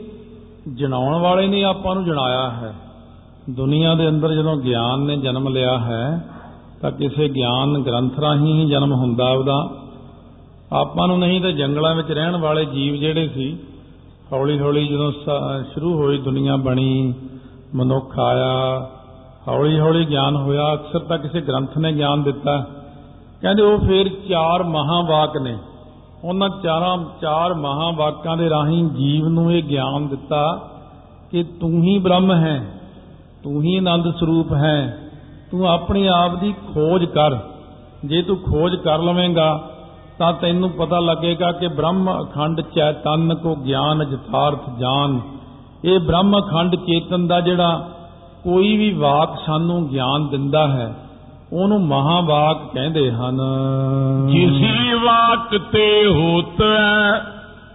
ਜਣਾਉਣ 0.73 1.15
ਵਾਲੇ 1.15 1.47
ਨੇ 1.47 1.63
ਆਪਾਂ 1.63 1.95
ਨੂੰ 1.95 2.05
ਜਣਾਇਆ 2.05 2.49
ਹੈ। 2.49 2.75
ਦੁਨੀਆ 3.49 3.95
ਦੇ 3.95 4.09
ਅੰਦਰ 4.09 4.33
ਜਦੋਂ 4.33 4.57
ਗਿਆਨ 4.57 4.99
ਨੇ 4.99 5.17
ਜਨਮ 5.17 5.47
ਲਿਆ 5.47 5.77
ਹੈ, 5.77 6.27
ਤਾਂ 6.81 6.91
ਕਿਸੇ 6.91 7.29
ਗਿਆਨ 7.29 7.83
ਗ੍ਰੰਥ 7.83 8.19
ਰਾਹੀਂ 8.19 8.53
ਹੀ 8.53 8.69
ਜਨਮ 8.69 8.93
ਹੁੰਦਾ 8.93 9.29
ਉਹਦਾ। 9.29 9.69
ਆਪਾਂ 10.73 11.07
ਨੂੰ 11.07 11.19
ਨਹੀਂ 11.19 11.41
ਤਾਂ 11.41 11.51
ਜੰਗਲਾਂ 11.51 11.95
ਵਿੱਚ 11.95 12.11
ਰਹਿਣ 12.11 12.37
ਵਾਲੇ 12.37 12.65
ਜੀਵ 12.65 12.95
ਜਿਹੜੇ 12.95 13.27
ਸੀ 13.27 13.57
ਹੌਲੀ 14.33 14.59
ਹੌਲੀ 14.59 14.87
ਜਦੋਂ 14.87 15.11
ਸ- 15.11 15.65
ਸ਼ੁਰੂ 15.73 15.93
ਹੋਈ 15.93 16.17
ਦੁਨੀਆ 16.17 16.55
ਬਣੀ, 16.55 17.13
ਮਨੁੱਖ 17.75 18.19
ਆਇਆ 18.19 18.89
ਹੌਲੀ 19.47 19.79
ਹੌਲੀ 19.79 20.05
ਗਿਆਨ 20.05 20.35
ਹੋਇਆ, 20.35 20.73
ਅਕਸਰ 20.73 20.99
ਤਾਂ 20.99 21.17
ਕਿਸੇ 21.17 21.41
ਗ੍ਰੰਥ 21.41 21.77
ਨੇ 21.77 21.91
ਗਿਆਨ 21.91 22.23
ਦਿੱਤਾ। 22.23 22.65
ਕਹਿੰਦੇ 23.41 23.61
ਉਹ 23.61 23.77
ਫਿਰ 23.79 24.09
ਚਾਰ 24.29 24.63
ਮਹਾਵਾਕ 24.63 25.37
ਨੇ। 25.37 25.57
ਉਹਨਾਂ 26.23 26.49
ਚਾਰਾਂ, 26.63 26.97
ਚਾਰ 27.21 27.53
ਮਹਾਵਾਕਾਂ 27.53 28.37
ਦੇ 28.37 28.49
ਰਾਹੀਂ 28.49 28.83
ਜੀਵ 28.89 29.27
ਨੂੰ 29.27 29.51
ਇਹ 29.53 29.63
ਗਿਆਨ 29.63 30.07
ਦਿੱਤਾ 30.07 30.69
ਕਿ 31.31 31.43
ਤੂੰ 31.43 31.83
ਹੀ 31.83 31.97
ਬ੍ਰਹਮ 31.97 32.31
ਹੈ, 32.31 32.61
ਤੂੰ 33.43 33.61
ਹੀ 33.63 33.77
ਆਨੰਦ 33.77 34.11
ਸਰੂਪ 34.19 34.53
ਹੈ, 34.53 34.97
ਤੂੰ 35.51 35.69
ਆਪਣੇ 35.69 36.07
ਆਪ 36.07 36.35
ਦੀ 36.35 36.53
ਖੋਜ 36.73 37.05
ਕਰ। 37.05 37.35
ਜੇ 38.05 38.21
ਤੂੰ 38.21 38.37
ਖੋਜ 38.37 38.75
ਕਰ 38.75 38.99
ਲਵੇਂਗਾ, 38.99 39.69
ਤਾਂ 40.19 40.33
ਤੈਨੂੰ 40.33 40.69
ਪਤਾ 40.69 40.99
ਲੱਗੇਗਾ 40.99 41.51
ਕਿ 41.51 41.67
ਬ੍ਰਹਮ 41.67 42.09
ਅਖੰਡ 42.23 42.61
ਚੈਤਨ 42.61 43.35
ਕੋ 43.35 43.55
ਗਿਆਨ 43.55 44.03
ਜਥਾਰਥ 44.05 44.69
ਜਾਨ। 44.79 45.19
ਇਹ 45.85 45.99
ਬ੍ਰਹਮ 45.99 46.39
ਅਖੰਡ 46.39 46.75
ਚੇਤਨ 46.75 47.27
ਦਾ 47.27 47.39
ਜਿਹੜਾ 47.39 47.89
ਕੋਈ 48.43 48.77
ਵੀ 48.77 48.93
ਵਾਕ 48.93 49.37
ਸਾਨੂੰ 49.45 49.87
ਗਿਆਨ 49.87 50.27
ਦਿੰਦਾ 50.29 50.67
ਹੈ 50.67 50.93
ਉਹਨੂੰ 51.53 51.87
ਮਹਾਵਾਕ 51.87 52.73
ਕਹਿੰਦੇ 52.73 53.11
ਹਨ। 53.11 53.39
ਜਿਸੀ 54.31 54.93
ਵਾਕ 54.93 55.57
ਤੇ 55.57 56.07
ਹੋਤ 56.07 56.61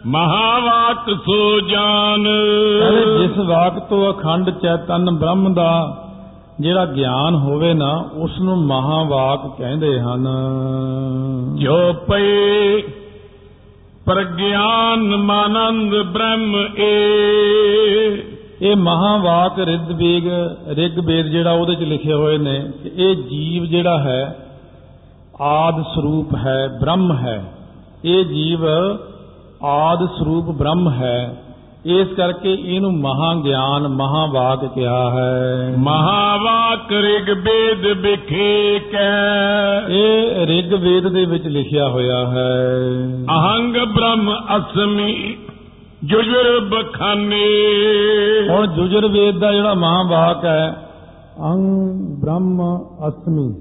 ਮਹਾਵਾਕ 0.07 1.11
ਸੋ 1.25 1.61
ਜਾਨ। 1.61 2.25
ਕਹਿੰਦੇ 2.81 3.27
ਜਿਸ 3.27 3.39
ਵਾਕ 3.39 3.79
ਤੋਂ 3.79 4.13
ਅਖੰਡ 4.13 4.51
ਚੈਤਨ 4.51 5.11
ਬ੍ਰਹਮ 5.11 5.55
ਦਾ 5.55 6.03
ਜਿਹੜਾ 6.61 6.85
ਗਿਆਨ 6.85 7.35
ਹੋਵੇ 7.35 7.75
ਨਾ 7.75 8.05
ਉਸ 8.15 8.41
ਨੂੰ 8.41 8.57
ਮਹਾਵਾਕ 8.67 9.59
ਕਹਿੰਦੇ 9.59 10.01
ਹਨ। 10.01 10.29
ਜੋ 11.55 11.93
ਪਏ 11.93 12.83
ਪ੍ਰਗਿਆਨ 14.07 15.17
ਮਾਨੰਦ 15.17 16.03
ਬ੍ਰਹਮ 16.03 16.57
ਏ 16.79 16.97
ਇਹ 18.63 18.77
ਮਹਾਵਾਕ 18.77 19.59
ਰਿੱਧ 19.59 19.93
ਵੇਗ 19.93 20.29
ਰਿਗ 20.69 20.99
ਵੇਦ 20.99 21.27
ਜਿਹੜਾ 21.27 21.53
ਉਹਦੇ 21.53 21.75
ਚ 21.75 21.79
ਲਿਖੇ 21.79 22.13
ਹੋਏ 22.13 22.39
ਨੇ 22.39 22.69
ਕਿ 22.83 22.91
ਇਹ 22.95 23.17
ਜੀਵ 23.17 23.65
ਜਿਹੜਾ 23.65 23.99
ਹੈ 23.99 24.37
ਆਦ 25.41 25.83
ਸਰੂਪ 25.83 26.35
ਹੈ 26.37 26.69
ਬ੍ਰਹਮ 26.81 27.17
ਹੈ। 27.17 27.53
ਇਹ 28.05 28.25
ਜੀਵ 28.25 28.65
ਆਦ 29.65 30.07
ਸਰੂਪ 30.19 30.45
ਬ੍ਰਹਮ 30.45 30.91
ਹੈ। 30.91 31.43
ਇਸ 31.87 32.09
ਕਰਕੇ 32.09 32.59
ਇਹਨੂੰ 32.61 32.93
ਮਹਾ 32.93 33.35
ਗਿਆਨ 33.35 33.89
ਮਹਾਵਾਕ 33.89 34.65
ਕਿਹਾ 34.75 35.11
ਹੈ। 35.11 35.75
ਮਹਾਵਾਕ 35.79 36.93
ਰਿਗ 36.93 37.31
ਬੇਦ 37.31 37.87
ਵਿਖੇ 37.87 38.79
ਕੈ। 38.79 39.81
ਇਹ 39.89 40.47
ਰਿਗ 40.47 40.75
ਵੇਦ 40.75 41.09
ਦੇ 41.09 41.25
ਵਿੱਚ 41.25 41.47
ਲਿਖਿਆ 41.47 41.89
ਹੋਇਆ 41.89 42.27
ਹੈ। 42.27 42.69
ਅਹੰਗ 43.37 43.77
ਬ੍ਰਹਮ 43.77 44.35
ਅਸਮੀ 44.57 45.39
ਜੁਜੁਰ 46.07 46.61
ਬਖਾਨੇ 46.61 47.47
ਹੁਣ 48.49 48.67
ਜੁਜਰ 48.67 49.09
ਵੇਦ 49.09 49.39
ਦਾ 49.39 49.53
ਜਿਹੜਾ 49.53 49.75
ਮਹਾਵਾਕ 49.75 50.45
ਹੈ 50.45 50.89
ਅੰ 51.53 51.59
ਬ੍ਰਹਮ 52.21 52.79
ਅਸਮੀ 53.09 53.55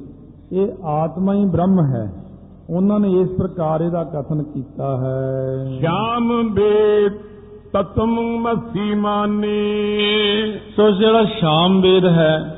ਇਹ 0.54 0.68
ਆਤਮਾ 0.84 1.34
ਹੀ 1.34 1.46
ਬ੍ਰਹਮ 1.46 1.80
ਹੈ। 1.80 2.14
ਉਹਨਾਂ 2.70 3.00
ਨੇ 3.00 3.22
ਇਸ 3.22 3.30
ਪ੍ਰਕਾਰ 3.30 3.82
ਇਹਦਾ 3.82 4.04
ਕਥਨ 4.04 4.44
ਕੀਤਾ 4.44 4.98
ਹੈ। 4.98 5.66
ਸ਼ਾਮ 5.80 6.54
ਬੇਦ 6.54 7.12
ਤਤਮ 7.74 8.20
ਮਸੀ 8.20 8.96
ਮਾਨੇ। 8.96 9.80
ਸੋ 10.76 10.92
ਜਿਹੜਾ 10.92 11.24
ਸ਼ਾਮ 11.24 11.82
ਵੇਦ 11.82 12.06
ਹੈ 12.06 12.58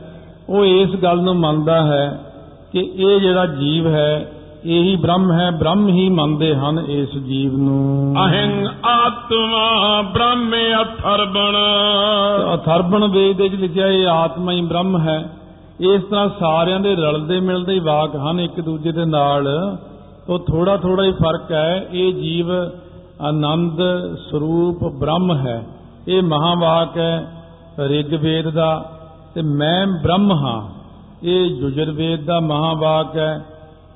ਉਹ 0.50 0.66
ਇਸ 0.66 0.96
ਗੱਲ 0.96 1.22
ਨੂੰ 1.22 1.36
ਮੰਨਦਾ 1.36 1.82
ਹੈ 1.82 2.20
ਕਿ 2.72 2.80
ਇਹ 2.96 3.20
ਜਿਹੜਾ 3.20 3.46
ਜੀਵ 3.46 3.88
ਹੈ 3.88 4.32
ਇਹੀ 4.66 4.96
ਬ੍ਰਹਮ 4.96 5.32
ਹੈ 5.32 5.52
ਬ੍ਰਹਮ 5.52 5.90
ਹੀ 5.90 6.10
ਮੰਨਦੇ 6.10 6.56
ਹਨ 6.56 6.80
ਇਸ 6.80 7.18
ਜੀਵ 7.18 7.58
ਨੂੰ। 7.58 8.16
ਅਹੰ 8.26 8.68
ਆਤਮਾ 8.86 10.02
ਬ੍ਰਹਮ 10.02 10.54
ਅਥਰਬਣ। 10.84 11.56
ਅਥਰਬਣ 12.56 13.08
ਵੇਦ 13.08 13.38
ਦੇ 13.38 13.44
ਵਿੱਚ 13.44 13.56
ਲਿਖਿਆ 13.56 13.88
ਇਹ 13.88 14.08
ਆਤਮਾ 14.08 14.52
ਹੀ 14.52 14.62
ਬ੍ਰਹਮ 14.62 15.00
ਹੈ। 15.00 15.30
ਇਸ 15.80 16.04
ਤਰ੍ਹਾਂ 16.04 16.30
ਸਾਰਿਆਂ 16.40 16.80
ਦੇ 16.80 16.96
ਰਲਦੇ 16.96 17.40
ਮਿਲਦੇ 17.40 17.80
ਵਾਕ 17.80 18.16
ਹਨ 18.16 18.40
ਇੱਕ 18.40 18.62
ਦੂਜੇ 18.62 18.92
ਦੇ 18.92 19.06
ਨਾਲ। 19.06 19.48
ਉਹ 20.30 20.40
ਥੋੜਾ 20.40 20.78
ਥੋੜਾ 20.78 21.04
ਹੀ 21.04 21.12
ਫ਼ਰਕ 21.12 21.52
ਹੈ 21.52 21.88
ਇਹ 21.92 22.14
ਜੀਵ 22.14 22.52
ਆਨੰਦ 23.22 23.82
ਸਰੂਪ 24.30 24.84
ਬ੍ਰਹਮ 24.84 25.38
ਹੈ। 25.38 25.68
ਇਹ 26.08 26.24
ਮਹਾਵਾਕ 26.24 26.98
ਹੈ 26.98 27.32
ਰਿਗ 27.80 28.14
ਵੇਦ 28.14 28.50
ਦਾ। 28.50 28.92
ਤੇ 29.36 29.42
ਮੈਂ 29.42 29.88
ਬ੍ਰਹਮ 29.88 30.32
ਹਾਂ 30.32 30.62
ਇਹ 31.24 31.46
ਯੁਜਰ 31.46 31.92
ਵੇਦ 31.92 32.26
ਦਾ 32.26 32.40
ਮਹਾਵਾਕ 32.40 33.18
ਹੈ। 33.18 33.46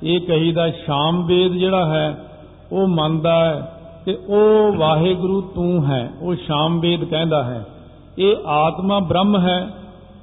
ਇਹ 0.02 0.20
ਕਹੀਦਾ 0.20 0.70
ਸ਼ਾਮ 0.70 1.26
ਵੇਦ 1.26 1.52
ਜਿਹੜਾ 1.52 1.86
ਹੈ 1.86 2.24
ਉਹ 2.72 2.88
ਮੰਨਦਾ 2.88 3.44
ਹੈ 3.44 3.78
ਕਿ 4.04 4.18
ਉਹ 4.28 4.72
ਵਾਹਿਗੁਰੂ 4.72 5.40
ਤੂੰ 5.40 5.86
ਹੈ 5.86 6.10
ਉਹ 6.20 6.34
ਸ਼ਾਮ 6.34 6.80
ਵੇਦ 6.80 7.04
ਕਹਿੰਦਾ 7.04 7.44
ਹੈ। 7.44 7.66
ਇਹ 8.18 8.36
ਆਤਮਾ 8.46 8.98
ਬ੍ਰਹਮ 8.98 9.38
ਹੈ 9.38 9.68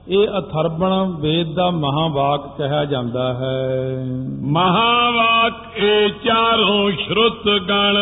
ਇਹ 0.08 0.28
ਅਥਰਬਣ 0.40 1.14
ਵੇਦ 1.20 1.54
ਦਾ 1.54 1.70
ਮਹਾਵਾਕ 1.70 2.58
ਕਿਹਾ 2.58 2.86
ਜਾਂਦਾ 2.86 3.34
ਹੈ। 3.34 4.06
ਮਹਾਵਾਕ 4.42 5.54
ਇਹ 5.78 6.10
ਚਾਰੋਂ 6.10 6.92
ਸ਼ਰੁਤ 6.92 7.50
ਗਣ। 7.70 7.98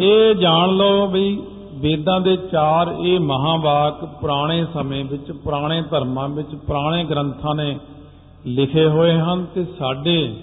ਇਹ 0.00 0.34
ਜਾਣ 0.34 0.68
ਲਓ 0.68 1.06
ਵੀ 1.06 1.42
ਵੇਦਾਂ 1.72 2.20
ਦੇ 2.20 2.36
ਚਾਰ 2.36 2.94
ਇਹ 3.04 3.20
ਮਹਾਵਾਕ 3.20 4.04
ਪੁਰਾਣੇ 4.04 4.66
ਸਮੇਂ 4.74 5.04
ਵਿੱਚ 5.04 5.32
ਪੁਰਾਣੇ 5.32 5.82
ਧਰਮਾਂ 5.82 6.28
ਵਿੱਚ 6.28 6.54
ਪੁਰਾਣੇ 6.54 7.04
ਗ੍ਰੰਥਾਂ 7.04 7.54
ਨੇ 7.54 7.78
ਲਿਖੇ 8.46 8.86
ਹੋਏ 8.86 9.18
ਹਨ 9.18 9.46
ਤੇ 9.54 9.64
ਸਾਡੇ 9.78 10.36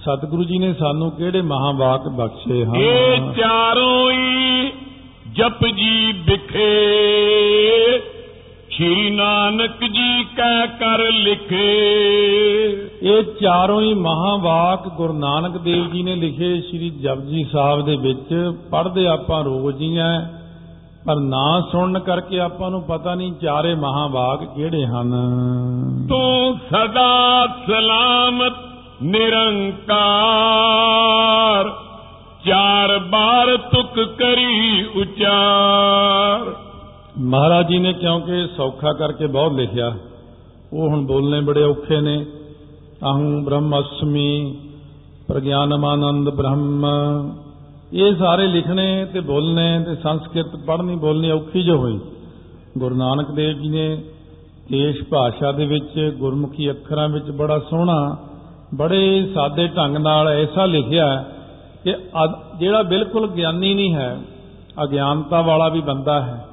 ਸਤਿਗੁਰੂ 0.00 0.44
ਜੀ 0.44 0.58
ਨੇ 0.58 0.74
ਸਾਨੂੰ 0.74 1.10
ਕਿਹੜੇ 1.10 1.42
ਮਹਾਵਾਕ 1.42 2.08
ਬਖਸ਼ੇ 2.08 2.60
ਇਹ 2.60 2.66
ਹਨ 2.66 3.32
ਚਾਰੋਂ 3.32 4.10
ਹੀ 4.10 4.72
ਜਪ 5.32 5.66
ਜੀ 5.66 6.12
ਵਿਖੇ 6.12 6.70
ਸ਼੍ਰੀ 8.70 9.10
ਨਾਨਕ 9.10 9.84
ਜੀ 9.84 10.24
ਕਹਿ 10.36 10.66
ਕਰ 10.66 11.12
ਲਿਖੇ। 11.12 11.78
ਇਹ 13.02 13.22
ਚਾਰੋਂ 13.40 13.80
ਹੀ 13.80 13.94
ਮਹਾਵਾਕ 13.94 14.88
ਗੁਰੂ 14.88 15.12
ਨਾਨਕ 15.12 15.58
ਦੇਵ 15.58 15.90
ਜੀ 15.90 16.02
ਨੇ 16.02 16.14
ਲਿਖੇ 16.16 16.60
ਸ੍ਰੀ 16.60 16.90
ਜਪਜੀ 16.90 17.44
ਸਾਹਿਬ 17.52 17.84
ਦੇ 17.84 17.96
ਵਿੱਚ 17.96 18.52
ਪੜ੍ਹਦੇ 18.70 19.06
ਆਪਾਂ 19.06 19.44
ਰੋਜ਼ 19.44 19.82
ਹੀ 19.82 19.96
ਆ 19.96 20.26
ਪਰ 21.06 21.16
ਨਾ 21.16 21.68
ਸੁਣਨ 21.72 21.98
ਕਰਕੇ 21.98 22.40
ਆਪਾਂ 22.40 22.70
ਨੂੰ 22.70 22.82
ਪਤਾ 22.82 23.14
ਨਹੀਂ 23.14 23.32
ਚਾਰੇ 23.32 23.74
ਮਹਾਵਾਕ 23.74 24.44
ਕਿਹੜੇ 24.44 24.86
ਹਨ। 24.86 25.10
ਤੂੰ 26.08 26.58
ਸਦਾ 26.70 27.46
ਸਲਾਮਤ 27.66 28.69
ਨਿਰੰਕਾਰ, 29.02 31.72
ਚਾਰ 32.46 32.98
ਬਾਰ 32.98 33.56
ਤੁਕ 33.56 34.18
ਕਰੀ 34.18 34.86
ਉਚਾਰ। 34.96 36.54
ਮਹਾਰਾਜ 37.18 37.68
ਜੀ 37.68 37.78
ਨੇ 37.78 37.92
ਕਿਉਂਕਿ 37.92 38.48
ਸੌਖਾ 38.56 38.92
ਕਰਕੇ 38.92 39.26
ਬਹੁਤ 39.26 39.52
ਲਿਖਿਆ, 39.52 39.96
ਉਹ 40.72 40.88
ਹੁਣ 40.88 41.06
ਬੋਲਨੇ 41.06 41.40
ਬੜੇ 41.40 41.62
ਔਖੇ 41.62 42.00
ਨੇ। 42.00 42.26
ਅਹੰ 43.10 43.44
ਬ੍ਰਹਮਸਮੀ, 43.44 44.58
ਪ੍ਰਗਿਆਨਮਾਨੰਦ 45.28 46.30
ਬ੍ਰਹਮ। 46.30 46.86
ਇਹ 47.92 48.16
ਸਾਰੇ 48.16 48.46
ਲਿਖਣੇ 48.46 49.04
ਤੇ 49.04 49.20
ਬੋਲਨੇ 49.20 49.84
ਤੇ 49.84 49.94
ਸੰਸਕ੍ਰਿਤ 49.94 50.46
ਪੜ੍ਹਨੀ 50.66 50.96
ਬੋਲਣੀ 50.96 51.30
ਔਖੀ 51.30 51.62
ਜੋ 51.62 51.76
ਹੋਈ। 51.76 52.00
ਗੁਰੂ 52.78 52.94
ਨਾਨਕ 52.94 53.30
ਦੇਵ 53.30 53.58
ਜੀ 53.58 53.68
ਨੇ 53.68 54.02
ਦੇਸ਼ 54.70 55.02
ਭਾਸ਼ਾ 55.02 55.52
ਦੇ 55.52 55.66
ਵਿੱਚ 55.66 56.14
ਗੁਰਮੁਖੀ 56.18 56.70
ਅੱਖਰਾਂ 56.70 57.08
ਵਿੱਚ 57.08 57.30
ਬੜਾ 57.30 57.58
ਸੋਹਣਾ 57.58 58.16
ਬੜੇ 58.74 59.32
ਸਾਦੇ 59.34 59.66
ਢੰਗ 59.68 59.96
ਨਾਲ 59.96 60.28
ਐਸਾ 60.28 60.64
ਲਿਖਿਆ 60.64 61.24
ਕਿ 61.84 61.94
ਅਦ- 61.94 62.58
ਜਿਹੜਾ 62.58 62.82
ਬਿਲਕੁਲ 62.82 63.28
ਗਿਆਨੀ 63.28 63.74
ਨਹੀਂ 63.74 63.94
ਹੈ, 63.94 64.20
ਅਗਿਆਨਤਾ 64.82 65.40
ਵਾਲਾ 65.40 65.68
ਵੀ 65.68 65.80
ਬੰਦਾ 65.80 66.20
ਹੈ। 66.20 66.46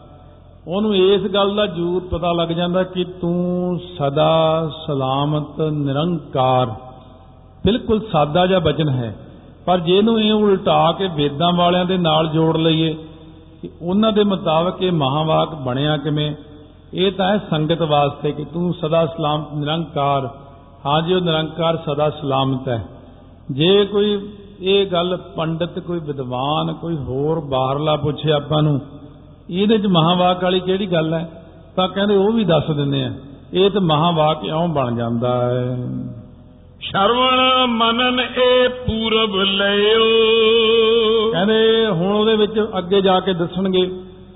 ਉਹਨੂੰ 0.67 0.95
ਇਸ 0.95 1.21
ਗੱਲ 1.21 1.55
ਦਾ 1.55 1.65
ਜੂਰ 1.65 2.07
ਪਤਾ 2.11 2.31
ਲੱਗ 2.31 2.47
ਜਾਂਦਾ 2.47 2.83
ਕਿ 2.83 3.03
ਤੂੰ 3.03 3.79
ਸਦਾ 3.79 4.69
ਸਲਾਮਤ, 4.87 5.61
ਨਿਰੰਕਾਰ, 5.61 6.65
ਬਿਲਕੁਲ 7.65 8.01
ਸਾਦਾ 8.11 8.47
ਜਿਹਾ 8.47 8.59
ਬਚਨ 8.59 8.89
ਹੈ। 8.89 9.15
ਪਰ 9.65 9.79
ਜੇ 9.79 9.97
ਇਹਨੂੰ 9.97 10.21
ਇਹ 10.21 10.33
ਉਲਟਾ 10.33 10.91
ਕੇ 10.91 11.09
ਵੇਦਾਂ 11.15 11.51
ਵਾਲਿਆਂ 11.51 11.85
ਦੇ 11.85 11.97
ਨਾਲ 11.97 12.27
ਜੋੜ 12.27 12.57
ਲਈਏ, 12.57 12.93
ਕਿ 13.61 13.69
ਉਹਨਾਂ 13.81 14.11
ਦੇ 14.11 14.23
ਮੁਤਾਬਕ 14.23 14.83
ਇਹ 14.83 14.91
ਮਹਾਵਾਕ 14.91 15.55
ਬਣਿਆ 15.55 15.97
ਕਿਵੇਂ, 15.97 16.35
ਇਹ 16.93 17.11
ਤਾਂ 17.11 17.31
ਹੈ 17.31 17.37
ਸੰਗਤ 17.49 17.81
ਵਾਸਤੇ 17.81 18.31
ਕਿ 18.31 18.45
ਤੂੰ 18.45 18.73
ਸਦਾ 18.73 19.05
ਸਲਾਮਤ, 19.05 19.53
ਨਿਰੰਕਾਰ 19.53 20.29
ਹਾਂ 20.87 21.01
ਜੀ 21.01 21.13
ਉਹ 21.13 21.21
ਨਿਰੰਕਾਰ 21.21 21.77
ਸਦਾ 21.77 22.09
ਸਲਾਮਤ 22.09 22.67
ਹੈ। 22.67 22.85
ਜੇ 23.51 23.85
ਕੋਈ 23.85 24.29
ਇਹ 24.61 24.85
ਗੱਲ 24.87 25.17
ਪੰਡਿਤ 25.17 25.79
ਕੋਈ 25.79 25.99
ਵਿਦਵਾਨ 25.99 26.73
ਕੋਈ 26.73 26.97
ਹੋਰ 26.97 27.39
ਬਾਹਰਲਾ 27.39 27.95
ਪੁੱਛੇ 27.95 28.31
ਆਪਾਂ 28.31 28.63
ਨੂੰ 28.63 28.81
ਇਹਦੇ 29.49 29.77
ਚ 29.77 29.85
ਮਹਾਵਾਕ 29.85 30.43
ਵਾਲੀ 30.43 30.59
ਕਿਹੜੀ 30.59 30.91
ਗੱਲ 30.91 31.13
ਹੈ? 31.13 31.43
ਤਾਂ 31.75 31.87
ਕਹਿੰਦੇ 31.87 32.15
ਉਹ 32.15 32.31
ਵੀ 32.31 32.43
ਦੱਸ 32.43 32.71
ਦਿੰਦੇ 32.71 33.03
ਆ 33.03 33.13
ਇਹ 33.53 33.71
ਤਾਂ 33.71 33.81
ਮਹਾਵਾਕ 33.81 34.45
ਇਉਂ 34.45 34.67
ਬਣ 34.67 34.95
ਜਾਂਦਾ 34.95 35.41
ਹੈ। 35.41 35.77
ਸ਼ਰਵਣ 36.79 37.65
ਮਨਨ 37.67 38.19
ਇਹ 38.19 38.69
ਪੂਰਬ 38.69 39.35
ਲਿਓ 39.35 40.05
ਕਹਿੰਦੇ 41.31 41.87
ਹੁਣ 41.91 42.15
ਉਹਦੇ 42.15 42.35
ਵਿੱਚ 42.35 42.67
ਅੱਗੇ 42.77 43.01
ਜਾ 43.01 43.19
ਕੇ 43.19 43.33
ਦੱਸਣਗੇ। 43.33 43.91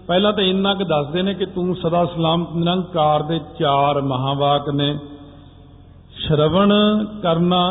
ਪਹਿਲਾਂ 0.07 0.33
ਤਾਂ 0.33 0.43
ਇੰਨਾ 0.43 0.73
ਕੁ 0.73 0.83
ਦੱਸਦੇ 0.83 1.21
ਨੇ 1.21 1.33
ਕਿ 1.33 1.45
ਤੂੰ 1.45 1.75
ਸਦਾ 1.75 2.05
ਸਲਾਮਤ 2.05 2.47
ਨਿਰੰਕਾਰ 2.55 3.23
ਦੇ 3.23 3.39
ਚਾਰ 3.59 4.01
ਮਹਾਵਾਕ 4.01 4.69
ਨੇ। 4.69 4.97
ਸ਼ਰਵਣ 6.27 6.73
ਕਰਨਾ 7.23 7.61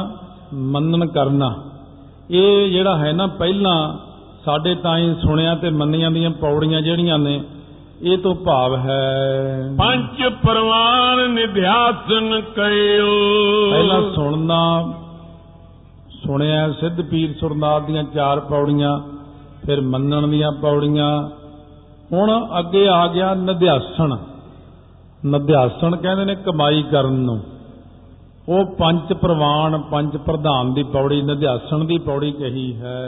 ਮੰਨਣ 0.55 1.07
ਕਰਨਾ। 1.07 1.55
ਇਹ 2.31 2.71
ਜਿਹੜਾ 2.71 2.97
ਹੈ 2.97 3.13
ਨਾ 3.13 3.27
ਪਹਿਲਾਂ 3.27 3.79
ਸਾਡੇ 4.45 4.75
ਤਾਈਂ 4.75 5.15
ਸੁਣਿਆ 5.15 5.55
ਤੇ 5.55 5.71
ਮੰਨੀਆਂ 5.71 6.11
ਦੀਆਂ 6.11 6.31
ਪੌੜੀਆਂ 6.31 6.81
ਜਿਹੜੀਆਂ 6.83 7.19
ਨੇ 7.19 7.41
ਇਹ 8.03 8.19
ਤੋਂ 8.19 8.35
ਭਾਵ 8.35 8.77
ਹੈ। 8.77 9.71
ਪੰਜ 9.79 10.23
ਪ੍ਰਵਾਨ 10.43 11.31
ਨਿਧਿਆਸਨ 11.31 12.41
ਕਇਓ 12.41 13.11
ਪਹਿਲਾਂ 13.71 14.01
ਸੁਣਨਾ 14.15 14.61
ਸੁਣਿਆ 16.27 16.73
ਸਿੱਧ 16.73 17.01
ਪੀਰ 17.01 17.35
ਸੁਰਨਾਥ 17.41 17.87
ਦੀਆਂ 17.87 18.05
ਚਾਰ 18.05 18.41
ਪੌੜੀਆਂ 18.41 18.99
ਫਿਰ 19.67 19.81
ਮੰਨਣ 19.81 20.27
ਦੀਆਂ 20.27 20.53
ਪੌੜੀਆਂ। 20.53 21.29
ਹੁਣ 22.13 22.47
ਅੱਗੇ 22.59 22.89
ਆ 22.89 23.07
ਗਿਆ 23.07 23.35
ਨਿਧਿਆਸਣ 23.35 24.17
ਨਿਧਿਆਸਣ 25.27 25.97
ਕਹਿੰਦੇ 25.97 26.25
ਨੇ 26.25 26.35
ਕਮਾਈ 26.35 26.83
ਕਰਨ 26.83 27.13
ਨੂੰ। 27.13 27.39
ਉਹ 28.49 28.65
ਪੰਜ 28.65 29.13
ਪ੍ਰਵਾਨ 29.13 29.79
ਪੰਜ 29.79 30.17
ਪ੍ਰਧਾਨ 30.17 30.75
ਦੀ 30.75 30.83
ਪੌੜੀ 30.83 31.23
ਨਿਧਿਆਸਣ 31.23 31.85
ਦੀ 31.85 31.99
ਪੌੜੀ 31.99 32.33
ਕਹੀ 32.33 32.75
ਹੈ। 32.75 33.07